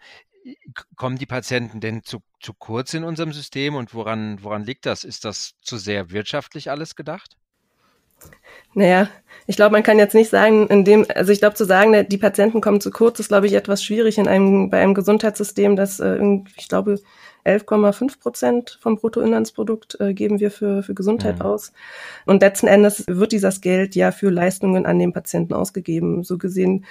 kommen 0.95 1.17
die 1.17 1.25
Patienten 1.25 1.79
denn 1.79 2.03
zu, 2.03 2.19
zu 2.39 2.53
kurz 2.53 2.93
in 2.93 3.03
unserem 3.03 3.33
System 3.33 3.75
und 3.75 3.93
woran, 3.93 4.39
woran 4.43 4.63
liegt 4.63 4.85
das? 4.85 5.03
Ist 5.03 5.25
das 5.25 5.55
zu 5.61 5.77
sehr 5.77 6.11
wirtschaftlich 6.11 6.69
alles 6.69 6.95
gedacht? 6.95 7.37
Naja, 8.73 9.09
ich 9.47 9.55
glaube, 9.55 9.71
man 9.71 9.83
kann 9.83 9.99
jetzt 9.99 10.15
nicht 10.15 10.29
sagen, 10.29 10.67
in 10.67 10.83
dem, 10.83 11.05
also 11.13 11.31
ich 11.31 11.39
glaube 11.39 11.55
zu 11.55 11.65
sagen, 11.65 12.07
die 12.09 12.17
Patienten 12.17 12.61
kommen 12.61 12.81
zu 12.81 12.91
kurz, 12.91 13.19
ist, 13.19 13.29
glaube 13.29 13.47
ich, 13.47 13.53
etwas 13.53 13.83
schwierig 13.83 14.17
in 14.17 14.27
einem, 14.27 14.69
bei 14.69 14.81
einem 14.81 14.93
Gesundheitssystem, 14.93 15.75
das, 15.75 15.99
äh, 15.99 16.19
ich 16.57 16.67
glaube, 16.67 16.99
11,5 17.45 18.19
Prozent 18.19 18.79
vom 18.81 18.95
Bruttoinlandsprodukt 18.95 19.99
äh, 19.99 20.13
geben 20.13 20.39
wir 20.39 20.49
für, 20.49 20.81
für 20.81 20.95
Gesundheit 20.95 21.39
mhm. 21.39 21.45
aus. 21.45 21.73
Und 22.25 22.41
letzten 22.41 22.67
Endes 22.67 23.05
wird 23.07 23.31
dieses 23.31 23.61
Geld 23.61 23.95
ja 23.95 24.11
für 24.11 24.29
Leistungen 24.29 24.85
an 24.85 24.97
den 24.97 25.13
Patienten 25.13 25.53
ausgegeben. 25.53 26.23
So 26.23 26.37
gesehen 26.37 26.85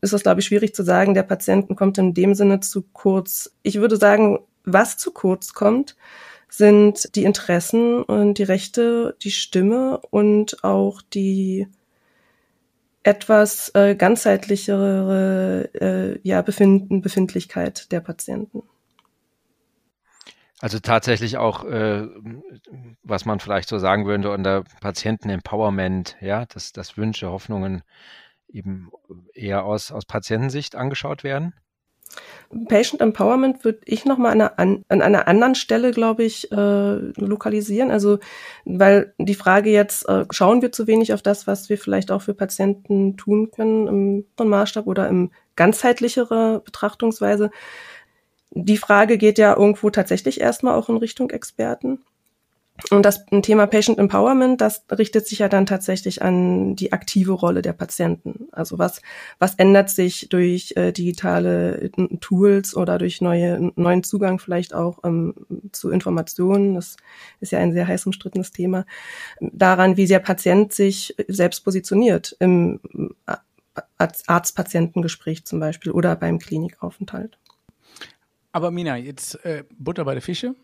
ist 0.00 0.12
es, 0.12 0.22
glaube 0.22 0.40
ich, 0.40 0.46
schwierig 0.46 0.74
zu 0.74 0.82
sagen, 0.82 1.14
der 1.14 1.22
Patienten 1.22 1.76
kommt 1.76 1.98
in 1.98 2.14
dem 2.14 2.34
Sinne 2.34 2.60
zu 2.60 2.82
kurz. 2.92 3.52
Ich 3.62 3.76
würde 3.80 3.96
sagen, 3.96 4.40
was 4.64 4.96
zu 4.96 5.12
kurz 5.12 5.54
kommt, 5.54 5.96
sind 6.48 7.14
die 7.14 7.24
Interessen 7.24 8.02
und 8.02 8.38
die 8.38 8.44
Rechte, 8.44 9.16
die 9.22 9.30
Stimme 9.30 10.00
und 10.10 10.64
auch 10.64 11.02
die 11.02 11.68
etwas 13.02 13.70
äh, 13.74 13.94
ganzheitlichere 13.94 15.70
äh, 15.74 16.18
ja, 16.22 16.42
Befinden, 16.42 17.00
Befindlichkeit 17.00 17.90
der 17.92 18.00
Patienten. 18.00 18.62
Also 20.60 20.80
tatsächlich 20.80 21.36
auch, 21.36 21.64
äh, 21.64 22.08
was 23.02 23.24
man 23.24 23.38
vielleicht 23.38 23.68
so 23.68 23.78
sagen 23.78 24.06
würde 24.06 24.32
unter 24.32 24.64
Patienten-Empowerment, 24.80 26.16
ja, 26.20 26.46
dass, 26.46 26.72
dass 26.72 26.96
Wünsche, 26.96 27.30
Hoffnungen 27.30 27.82
eben 28.48 28.90
eher 29.34 29.64
aus, 29.64 29.92
aus 29.92 30.04
Patientensicht 30.04 30.74
angeschaut 30.76 31.24
werden? 31.24 31.54
Patient 32.68 33.02
Empowerment 33.02 33.64
würde 33.64 33.80
ich 33.84 34.06
nochmal 34.06 34.40
an, 34.56 34.84
an 34.88 35.02
einer 35.02 35.28
anderen 35.28 35.54
Stelle, 35.54 35.90
glaube 35.90 36.24
ich, 36.24 36.50
äh, 36.50 36.94
lokalisieren. 37.20 37.90
Also, 37.90 38.18
weil 38.64 39.12
die 39.18 39.34
Frage 39.34 39.70
jetzt, 39.70 40.08
äh, 40.08 40.24
schauen 40.30 40.62
wir 40.62 40.72
zu 40.72 40.86
wenig 40.86 41.12
auf 41.12 41.20
das, 41.20 41.46
was 41.46 41.68
wir 41.68 41.76
vielleicht 41.76 42.10
auch 42.10 42.22
für 42.22 42.34
Patienten 42.34 43.16
tun 43.18 43.50
können 43.50 44.24
im 44.38 44.48
Maßstab 44.48 44.86
oder 44.86 45.08
im 45.08 45.30
ganzheitlichere 45.56 46.62
Betrachtungsweise. 46.64 47.50
Die 48.50 48.78
Frage 48.78 49.18
geht 49.18 49.36
ja 49.36 49.54
irgendwo 49.54 49.90
tatsächlich 49.90 50.40
erstmal 50.40 50.74
auch 50.74 50.88
in 50.88 50.96
Richtung 50.96 51.28
Experten. 51.30 52.00
Und 52.90 53.02
das 53.02 53.26
Thema 53.42 53.66
Patient 53.66 53.98
Empowerment, 53.98 54.60
das 54.60 54.84
richtet 54.90 55.26
sich 55.26 55.40
ja 55.40 55.48
dann 55.48 55.66
tatsächlich 55.66 56.22
an 56.22 56.76
die 56.76 56.92
aktive 56.92 57.32
Rolle 57.32 57.60
der 57.60 57.72
Patienten. 57.72 58.48
Also 58.52 58.78
was, 58.78 59.02
was 59.40 59.56
ändert 59.56 59.90
sich 59.90 60.28
durch 60.28 60.74
äh, 60.76 60.92
digitale 60.92 61.80
äh, 61.80 62.16
Tools 62.20 62.76
oder 62.76 62.98
durch 62.98 63.20
neue, 63.20 63.72
neuen 63.74 64.04
Zugang 64.04 64.38
vielleicht 64.38 64.74
auch 64.74 65.00
ähm, 65.04 65.34
zu 65.72 65.90
Informationen? 65.90 66.76
Das 66.76 66.96
ist 67.40 67.50
ja 67.50 67.58
ein 67.58 67.72
sehr 67.72 67.88
heiß 67.88 68.06
umstrittenes 68.06 68.52
Thema. 68.52 68.86
Daran, 69.40 69.96
wie 69.96 70.06
der 70.06 70.20
Patient 70.20 70.72
sich 70.72 71.16
selbst 71.26 71.64
positioniert 71.64 72.36
im 72.38 72.80
äh, 73.26 73.36
Arzt-Patientengespräch 74.26 75.44
zum 75.44 75.58
Beispiel 75.58 75.90
oder 75.90 76.14
beim 76.14 76.38
Klinikaufenthalt. 76.38 77.38
Aber 78.52 78.70
Mina, 78.70 78.96
jetzt 78.96 79.44
äh, 79.44 79.64
Butter 79.78 80.04
bei 80.04 80.14
der 80.14 80.22
Fische. 80.22 80.54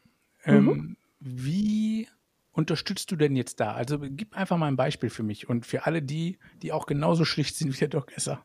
Ähm, 0.47 0.64
mhm 0.64 0.97
wie 1.25 2.07
unterstützt 2.52 3.11
du 3.11 3.16
denn 3.16 3.35
jetzt 3.35 3.59
da? 3.61 3.73
Also 3.73 3.99
gib 3.99 4.37
einfach 4.37 4.57
mal 4.57 4.69
ein 4.69 4.76
Beispiel 4.76 5.11
für 5.11 5.23
mich 5.23 5.49
und 5.49 5.66
für 5.66 5.87
alle 5.87 6.02
die, 6.02 6.38
die 6.62 6.73
auch 6.73 6.87
genauso 6.87 7.25
schlicht 7.25 7.57
sind 7.57 7.75
wie 7.75 7.78
der 7.78 7.88
Doc 7.88 8.16
Esser. 8.16 8.45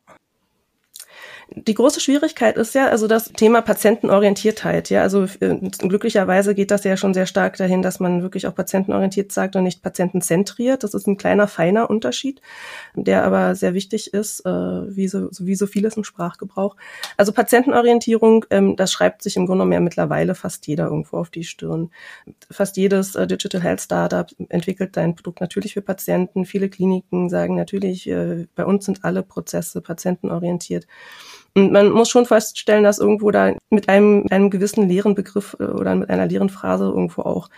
Die 1.56 1.74
große 1.74 2.00
Schwierigkeit 2.00 2.58
ist 2.58 2.75
ja 2.75 2.89
also 2.89 3.08
das 3.08 3.32
Thema 3.32 3.62
Patientenorientiertheit. 3.62 4.91
Ja, 4.91 5.01
also 5.01 5.24
äh, 5.39 5.56
glücklicherweise 5.79 6.53
geht 6.53 6.70
das 6.70 6.84
ja 6.84 6.96
schon 6.96 7.15
sehr 7.15 7.25
stark 7.25 7.58
dahin, 7.58 7.82
dass 7.82 8.00
man 8.00 8.22
wirklich 8.22 8.46
auch 8.46 8.53
patientenorientiert 8.53 9.32
sagt 9.32 9.56
und 9.56 9.63
nicht 9.63 9.82
patientenzentriert. 9.82 10.84
Das 10.84 10.94
ist 10.94 11.08
ein 11.08 11.18
kleiner, 11.18 11.48
feiner 11.48 11.89
Unterschied, 11.89 12.41
der 12.94 13.24
aber 13.24 13.56
sehr 13.56 13.74
wichtig 13.74 14.13
ist, 14.13 14.46
äh, 14.46 14.50
wie, 14.50 15.08
so, 15.08 15.29
wie 15.39 15.56
so 15.56 15.65
vieles 15.65 15.98
im 15.98 16.03
Sprachgebrauch. 16.03 16.75
Also 17.18 17.32
Patientenorientierung, 17.32 18.46
ähm, 18.51 18.75
das 18.75 18.91
schreibt 18.91 19.24
sich 19.24 19.36
im 19.36 19.48
Grunde 19.48 19.60
genommen 19.60 19.74
ja 19.74 19.79
mittlerweile 19.79 20.36
fast 20.36 20.68
jeder 20.68 20.86
irgendwo 20.86 21.18
auf 21.18 21.32
die 21.32 21.44
Stirn. 21.44 21.89
Fast 22.51 22.77
jedes 22.77 23.15
äh, 23.15 23.25
Digital 23.25 23.62
Health 23.62 23.82
Startup 23.82 24.29
entwickelt 24.50 24.94
sein 24.94 25.15
Produkt 25.15 25.41
natürlich 25.41 25.74
für 25.74 25.82
Patienten. 25.82 26.46
Viele 26.46 26.70
Kliniken 26.70 27.29
sagen 27.29 27.56
natürlich, 27.56 28.10
bei 28.56 28.65
uns 28.65 28.86
sind 28.86 29.03
alle 29.03 29.24
Prozesse 29.24 29.82
patientenorientiert. 29.82 30.86
Und 31.56 31.72
man 31.72 31.89
muss 31.91 32.10
schon 32.10 32.25
feststellen, 32.25 32.84
dass 32.84 33.00
irgendwo 33.00 33.32
da 33.32 33.56
mit 33.70 33.89
einem, 33.89 34.25
einem 34.29 34.50
gewissen 34.50 34.88
leeren 34.88 35.15
Begriff 35.15 35.56
äh, 35.60 35.63
oder 35.63 35.96
mit 35.96 36.10
einer 36.10 36.27
leeren 36.27 36.50
Phrase 36.50 36.86
irgendwo 36.86 37.24
auch 37.24 37.50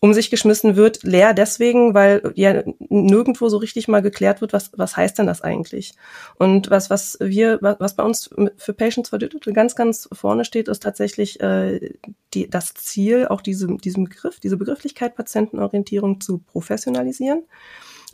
um 0.00 0.12
sich 0.12 0.30
geschmissen 0.30 0.76
wird, 0.76 1.02
leer 1.02 1.32
deswegen, 1.32 1.94
weil 1.94 2.32
ja 2.34 2.62
nirgendwo 2.78 3.48
so 3.48 3.56
richtig 3.56 3.88
mal 3.88 4.02
geklärt 4.02 4.40
wird, 4.40 4.52
was, 4.52 4.70
was 4.76 4.96
heißt 4.96 5.18
denn 5.18 5.26
das 5.26 5.40
eigentlich? 5.40 5.94
Und 6.38 6.70
was, 6.70 6.90
was 6.90 7.16
wir, 7.20 7.58
was 7.60 7.96
bei 7.96 8.02
uns 8.02 8.28
für 8.58 8.74
Patients 8.74 9.08
for 9.08 9.18
Digital 9.18 9.54
ganz, 9.54 9.74
ganz 9.74 10.08
vorne 10.12 10.44
steht, 10.44 10.68
ist 10.68 10.82
tatsächlich 10.82 11.40
äh, 11.40 11.94
die, 12.34 12.48
das 12.48 12.74
Ziel, 12.74 13.26
auch 13.28 13.40
diese, 13.40 13.68
diesen 13.78 14.04
Begriff, 14.04 14.38
diese 14.38 14.58
Begrifflichkeit 14.58 15.16
Patientenorientierung 15.16 16.20
zu 16.20 16.38
professionalisieren 16.38 17.44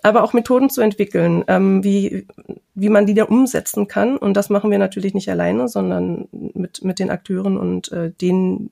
aber 0.02 0.25
auch 0.25 0.32
Methoden 0.32 0.68
zu 0.68 0.80
entwickeln, 0.80 1.44
ähm, 1.47 1.85
wie, 1.85 2.26
wie 2.75 2.88
man 2.88 3.06
die 3.06 3.14
da 3.14 3.25
umsetzen 3.25 3.87
kann. 3.87 4.16
Und 4.16 4.37
das 4.37 4.50
machen 4.50 4.71
wir 4.71 4.78
natürlich 4.78 5.14
nicht 5.14 5.30
alleine, 5.30 5.68
sondern 5.68 6.28
mit, 6.32 6.82
mit 6.85 6.99
den 6.99 7.11
Akteuren 7.11 7.56
und 7.56 7.90
äh, 7.92 8.11
den 8.11 8.71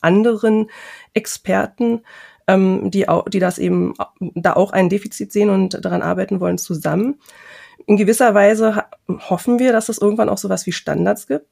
anderen 0.00 0.68
Experten, 1.14 2.02
ähm, 2.48 2.90
die, 2.90 3.08
auch, 3.08 3.28
die 3.28 3.38
das 3.38 3.58
eben 3.58 3.94
da 4.18 4.54
auch 4.54 4.72
ein 4.72 4.88
Defizit 4.88 5.32
sehen 5.32 5.50
und 5.50 5.84
daran 5.84 6.02
arbeiten 6.02 6.40
wollen, 6.40 6.58
zusammen. 6.58 7.20
In 7.88 7.96
gewisser 7.96 8.34
Weise 8.34 8.84
hoffen 9.08 9.60
wir, 9.60 9.72
dass 9.72 9.88
es 9.88 9.98
irgendwann 9.98 10.28
auch 10.28 10.38
sowas 10.38 10.66
wie 10.66 10.72
Standards 10.72 11.28
gibt, 11.28 11.46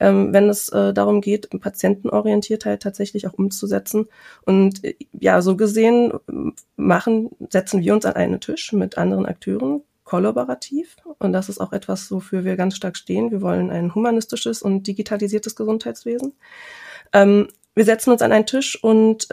ähm, 0.00 0.32
wenn 0.32 0.48
es 0.48 0.68
äh, 0.70 0.92
darum 0.92 1.20
geht, 1.20 1.48
Patientenorientiertheit 1.60 2.82
tatsächlich 2.82 3.28
auch 3.28 3.34
umzusetzen. 3.34 4.08
Und 4.44 4.82
äh, 4.84 4.96
ja, 5.12 5.40
so 5.40 5.56
gesehen 5.56 6.12
machen, 6.76 7.30
setzen 7.48 7.80
wir 7.80 7.94
uns 7.94 8.04
an 8.04 8.14
einen 8.14 8.40
Tisch 8.40 8.72
mit 8.72 8.98
anderen 8.98 9.24
Akteuren, 9.24 9.82
kollaborativ. 10.02 10.96
Und 11.18 11.32
das 11.32 11.48
ist 11.48 11.60
auch 11.60 11.72
etwas, 11.72 12.10
wofür 12.10 12.44
wir 12.44 12.56
ganz 12.56 12.74
stark 12.74 12.96
stehen. 12.96 13.30
Wir 13.30 13.40
wollen 13.40 13.70
ein 13.70 13.94
humanistisches 13.94 14.62
und 14.62 14.88
digitalisiertes 14.88 15.54
Gesundheitswesen. 15.54 16.32
Ähm, 17.12 17.46
wir 17.76 17.84
setzen 17.84 18.10
uns 18.10 18.20
an 18.20 18.32
einen 18.32 18.46
Tisch 18.46 18.82
und 18.82 19.28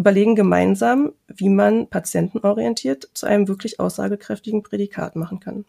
überlegen 0.00 0.34
gemeinsam, 0.34 1.12
wie 1.28 1.48
man 1.48 1.88
patientenorientiert 1.88 3.10
zu 3.14 3.26
einem 3.26 3.48
wirklich 3.48 3.78
aussagekräftigen 3.78 4.62
Prädikat 4.62 5.14
machen 5.14 5.40
kann. 5.40 5.64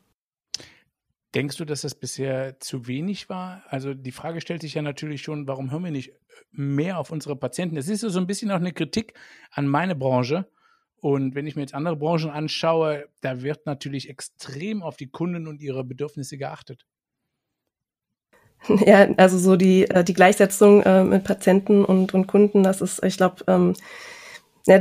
Denkst 1.35 1.57
du, 1.57 1.65
dass 1.65 1.81
das 1.81 1.95
bisher 1.95 2.59
zu 2.59 2.87
wenig 2.87 3.29
war? 3.29 3.63
Also 3.69 3.93
die 3.93 4.11
Frage 4.11 4.41
stellt 4.41 4.61
sich 4.61 4.73
ja 4.73 4.81
natürlich 4.81 5.21
schon, 5.21 5.47
warum 5.47 5.71
hören 5.71 5.85
wir 5.85 5.91
nicht 5.91 6.13
mehr 6.51 6.97
auf 6.97 7.11
unsere 7.11 7.35
Patienten? 7.35 7.77
Es 7.77 7.87
ist 7.87 8.01
so 8.01 8.19
ein 8.19 8.27
bisschen 8.27 8.51
auch 8.51 8.55
eine 8.55 8.73
Kritik 8.73 9.13
an 9.51 9.67
meine 9.67 9.95
Branche. 9.95 10.49
Und 10.97 11.33
wenn 11.33 11.47
ich 11.47 11.55
mir 11.55 11.61
jetzt 11.63 11.73
andere 11.73 11.95
Branchen 11.95 12.29
anschaue, 12.29 13.07
da 13.21 13.41
wird 13.41 13.65
natürlich 13.65 14.09
extrem 14.09 14.83
auf 14.83 14.97
die 14.97 15.09
Kunden 15.09 15.47
und 15.47 15.61
ihre 15.61 15.83
Bedürfnisse 15.83 16.37
geachtet. 16.37 16.85
Ja, 18.85 19.07
also 19.17 19.39
so 19.39 19.55
die, 19.55 19.89
äh, 19.89 20.03
die 20.03 20.13
Gleichsetzung 20.13 20.83
äh, 20.83 21.03
mit 21.03 21.23
Patienten 21.23 21.83
und, 21.83 22.13
und 22.13 22.27
Kunden, 22.27 22.61
das 22.61 22.81
ist, 22.81 23.03
ich 23.03 23.17
glaube, 23.17 23.43
ähm, 23.47 23.73
ja, 24.67 24.79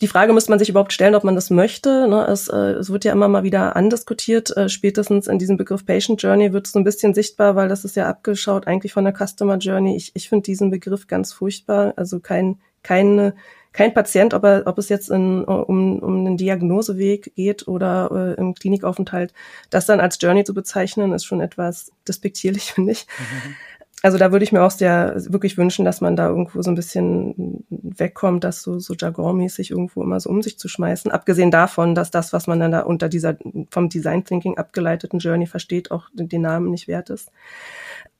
die 0.00 0.06
Frage 0.06 0.32
müsste 0.32 0.50
man 0.50 0.58
sich 0.58 0.70
überhaupt 0.70 0.92
stellen, 0.92 1.14
ob 1.14 1.24
man 1.24 1.34
das 1.34 1.50
möchte. 1.50 2.08
Ne? 2.08 2.26
Es, 2.26 2.48
äh, 2.48 2.56
es 2.56 2.90
wird 2.90 3.04
ja 3.04 3.12
immer 3.12 3.28
mal 3.28 3.42
wieder 3.42 3.76
andiskutiert. 3.76 4.56
Äh, 4.56 4.68
spätestens 4.70 5.26
in 5.26 5.38
diesem 5.38 5.58
Begriff 5.58 5.84
Patient 5.84 6.22
Journey 6.22 6.52
wird 6.52 6.66
es 6.66 6.72
so 6.72 6.78
ein 6.78 6.84
bisschen 6.84 7.12
sichtbar, 7.12 7.54
weil 7.54 7.68
das 7.68 7.84
ist 7.84 7.96
ja 7.96 8.08
abgeschaut 8.08 8.66
eigentlich 8.66 8.94
von 8.94 9.04
der 9.04 9.14
Customer 9.14 9.58
Journey. 9.58 9.96
Ich, 9.96 10.12
ich 10.14 10.28
finde 10.28 10.44
diesen 10.44 10.70
Begriff 10.70 11.06
ganz 11.06 11.34
furchtbar. 11.34 11.92
Also 11.96 12.18
kein, 12.18 12.58
keine, 12.82 13.34
kein 13.72 13.92
Patient, 13.92 14.32
ob, 14.32 14.44
er, 14.44 14.62
ob 14.64 14.78
es 14.78 14.88
jetzt 14.88 15.10
in, 15.10 15.44
um, 15.44 15.98
um 15.98 16.26
einen 16.26 16.38
Diagnoseweg 16.38 17.34
geht 17.34 17.68
oder 17.68 18.36
äh, 18.38 18.40
im 18.40 18.54
Klinikaufenthalt, 18.54 19.34
das 19.68 19.84
dann 19.84 20.00
als 20.00 20.18
Journey 20.18 20.44
zu 20.44 20.54
bezeichnen, 20.54 21.12
ist 21.12 21.26
schon 21.26 21.42
etwas 21.42 21.92
despektierlich, 22.08 22.72
finde 22.72 22.92
ich. 22.92 23.06
Mhm 23.18 23.54
also 24.02 24.16
da 24.16 24.32
würde 24.32 24.44
ich 24.44 24.52
mir 24.52 24.62
auch 24.62 24.70
sehr 24.70 25.14
wirklich 25.28 25.58
wünschen, 25.58 25.84
dass 25.84 26.00
man 26.00 26.16
da 26.16 26.28
irgendwo 26.28 26.62
so 26.62 26.70
ein 26.70 26.74
bisschen 26.74 27.64
wegkommt, 27.68 28.44
das 28.44 28.62
so, 28.62 28.78
so 28.78 28.94
jargonmäßig 28.94 29.70
irgendwo 29.70 30.02
immer 30.02 30.20
so 30.20 30.30
um 30.30 30.40
sich 30.40 30.58
zu 30.58 30.68
schmeißen. 30.68 31.10
Abgesehen 31.10 31.50
davon, 31.50 31.94
dass 31.94 32.10
das, 32.10 32.32
was 32.32 32.46
man 32.46 32.60
dann 32.60 32.72
da 32.72 32.80
unter 32.80 33.10
dieser 33.10 33.36
vom 33.70 33.90
Design 33.90 34.24
Thinking 34.24 34.56
abgeleiteten 34.56 35.18
Journey 35.18 35.46
versteht, 35.46 35.90
auch 35.90 36.08
den 36.14 36.42
Namen 36.42 36.70
nicht 36.70 36.88
wert 36.88 37.10
ist. 37.10 37.30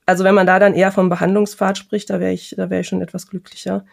Also 0.05 0.25
wenn 0.25 0.35
man 0.35 0.47
da 0.47 0.59
dann 0.59 0.75
eher 0.75 0.93
vom 0.93 1.09
Behandlungspfad 1.09 1.79
spricht, 1.79 2.11
da 2.11 2.21
wäre 2.21 2.33
ich, 2.33 2.55
da 2.57 2.69
wäre 2.69 2.83
ich 2.83 2.89
schon 2.89 3.01
etwas 3.01 3.29
glücklicher. 3.29 3.85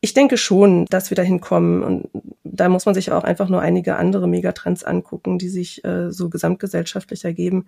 Ich 0.00 0.12
denke 0.12 0.36
schon, 0.36 0.84
dass 0.86 1.10
wir 1.10 1.14
da 1.14 1.22
hinkommen. 1.22 1.82
Und 1.82 2.08
da 2.44 2.68
muss 2.68 2.84
man 2.84 2.94
sich 2.94 3.10
auch 3.10 3.24
einfach 3.24 3.48
nur 3.48 3.60
einige 3.62 3.96
andere 3.96 4.28
Megatrends 4.28 4.84
angucken, 4.84 5.38
die 5.38 5.48
sich 5.48 5.82
äh, 5.84 6.10
so 6.10 6.28
gesamtgesellschaftlich 6.28 7.24
ergeben, 7.24 7.66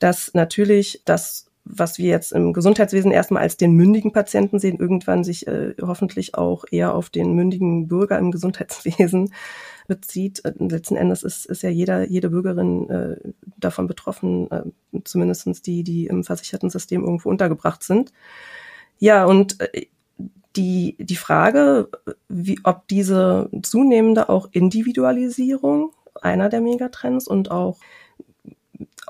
dass 0.00 0.34
natürlich 0.34 1.02
das 1.04 1.47
was 1.70 1.98
wir 1.98 2.08
jetzt 2.08 2.32
im 2.32 2.52
Gesundheitswesen 2.52 3.10
erstmal 3.10 3.42
als 3.42 3.56
den 3.56 3.72
mündigen 3.72 4.12
Patienten 4.12 4.58
sehen, 4.58 4.78
irgendwann 4.78 5.24
sich 5.24 5.46
äh, 5.46 5.74
hoffentlich 5.80 6.34
auch 6.34 6.64
eher 6.70 6.94
auf 6.94 7.10
den 7.10 7.34
mündigen 7.34 7.88
Bürger 7.88 8.18
im 8.18 8.30
Gesundheitswesen 8.30 9.32
bezieht. 9.86 10.44
Äh, 10.44 10.52
letzten 10.58 10.96
Endes 10.96 11.22
ist, 11.22 11.46
ist 11.46 11.62
ja 11.62 11.70
jeder, 11.70 12.08
jede 12.08 12.30
Bürgerin 12.30 12.88
äh, 12.90 13.16
davon 13.58 13.86
betroffen, 13.86 14.50
äh, 14.50 14.62
zumindestens 15.04 15.62
die, 15.62 15.84
die 15.84 16.06
im 16.06 16.24
versicherten 16.24 16.70
System 16.70 17.04
irgendwo 17.04 17.28
untergebracht 17.28 17.82
sind. 17.82 18.12
Ja, 18.98 19.26
und 19.26 19.60
äh, 19.60 19.86
die, 20.56 20.96
die 20.98 21.16
Frage, 21.16 21.88
wie, 22.28 22.58
ob 22.64 22.88
diese 22.88 23.50
zunehmende 23.62 24.28
auch 24.28 24.48
Individualisierung 24.50 25.92
einer 26.20 26.48
der 26.48 26.60
Megatrends 26.60 27.28
und 27.28 27.50
auch 27.50 27.78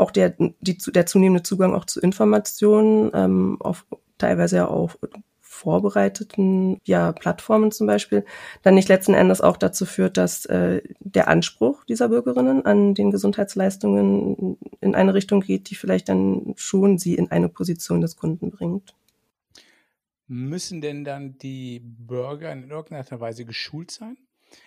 auch 0.01 0.11
der, 0.11 0.35
die, 0.61 0.79
der 0.79 1.07
zunehmende 1.07 1.43
Zugang 1.43 1.75
auch 1.75 1.85
zu 1.85 2.01
Informationen, 2.01 3.11
ähm, 3.15 3.57
auf 3.61 3.87
teilweise 4.19 4.57
ja 4.57 4.69
auch 4.69 4.97
vorbereiteten 5.59 6.81
ja, 6.85 7.13
Plattformen 7.13 7.73
zum 7.73 7.87
Beispiel, 7.87 8.25
dann 8.63 8.75
nicht 8.75 8.89
letzten 8.89 9.15
Endes 9.15 9.41
auch 9.41 9.57
dazu 9.57 9.87
führt, 9.87 10.17
dass 10.17 10.47
äh, 10.47 10.83
der 11.01 11.29
Anspruch 11.29 11.85
dieser 11.85 12.11
Bürgerinnen 12.11 12.65
an 12.65 12.95
den 12.95 13.11
Gesundheitsleistungen 13.11 14.57
in 14.81 14.95
eine 14.95 15.15
Richtung 15.15 15.41
geht, 15.41 15.71
die 15.71 15.75
vielleicht 15.75 16.09
dann 16.09 16.55
schon 16.57 16.99
sie 16.99 17.15
in 17.15 17.31
eine 17.31 17.49
Position 17.49 18.01
des 18.01 18.17
Kunden 18.17 18.51
bringt. 18.51 18.95
Müssen 20.29 20.81
denn 20.81 21.05
dann 21.05 21.39
die 21.39 21.81
Bürger 21.83 22.53
in 22.53 22.71
irgendeiner 22.71 23.21
Weise 23.21 23.45
geschult 23.45 23.91
sein? 23.91 24.17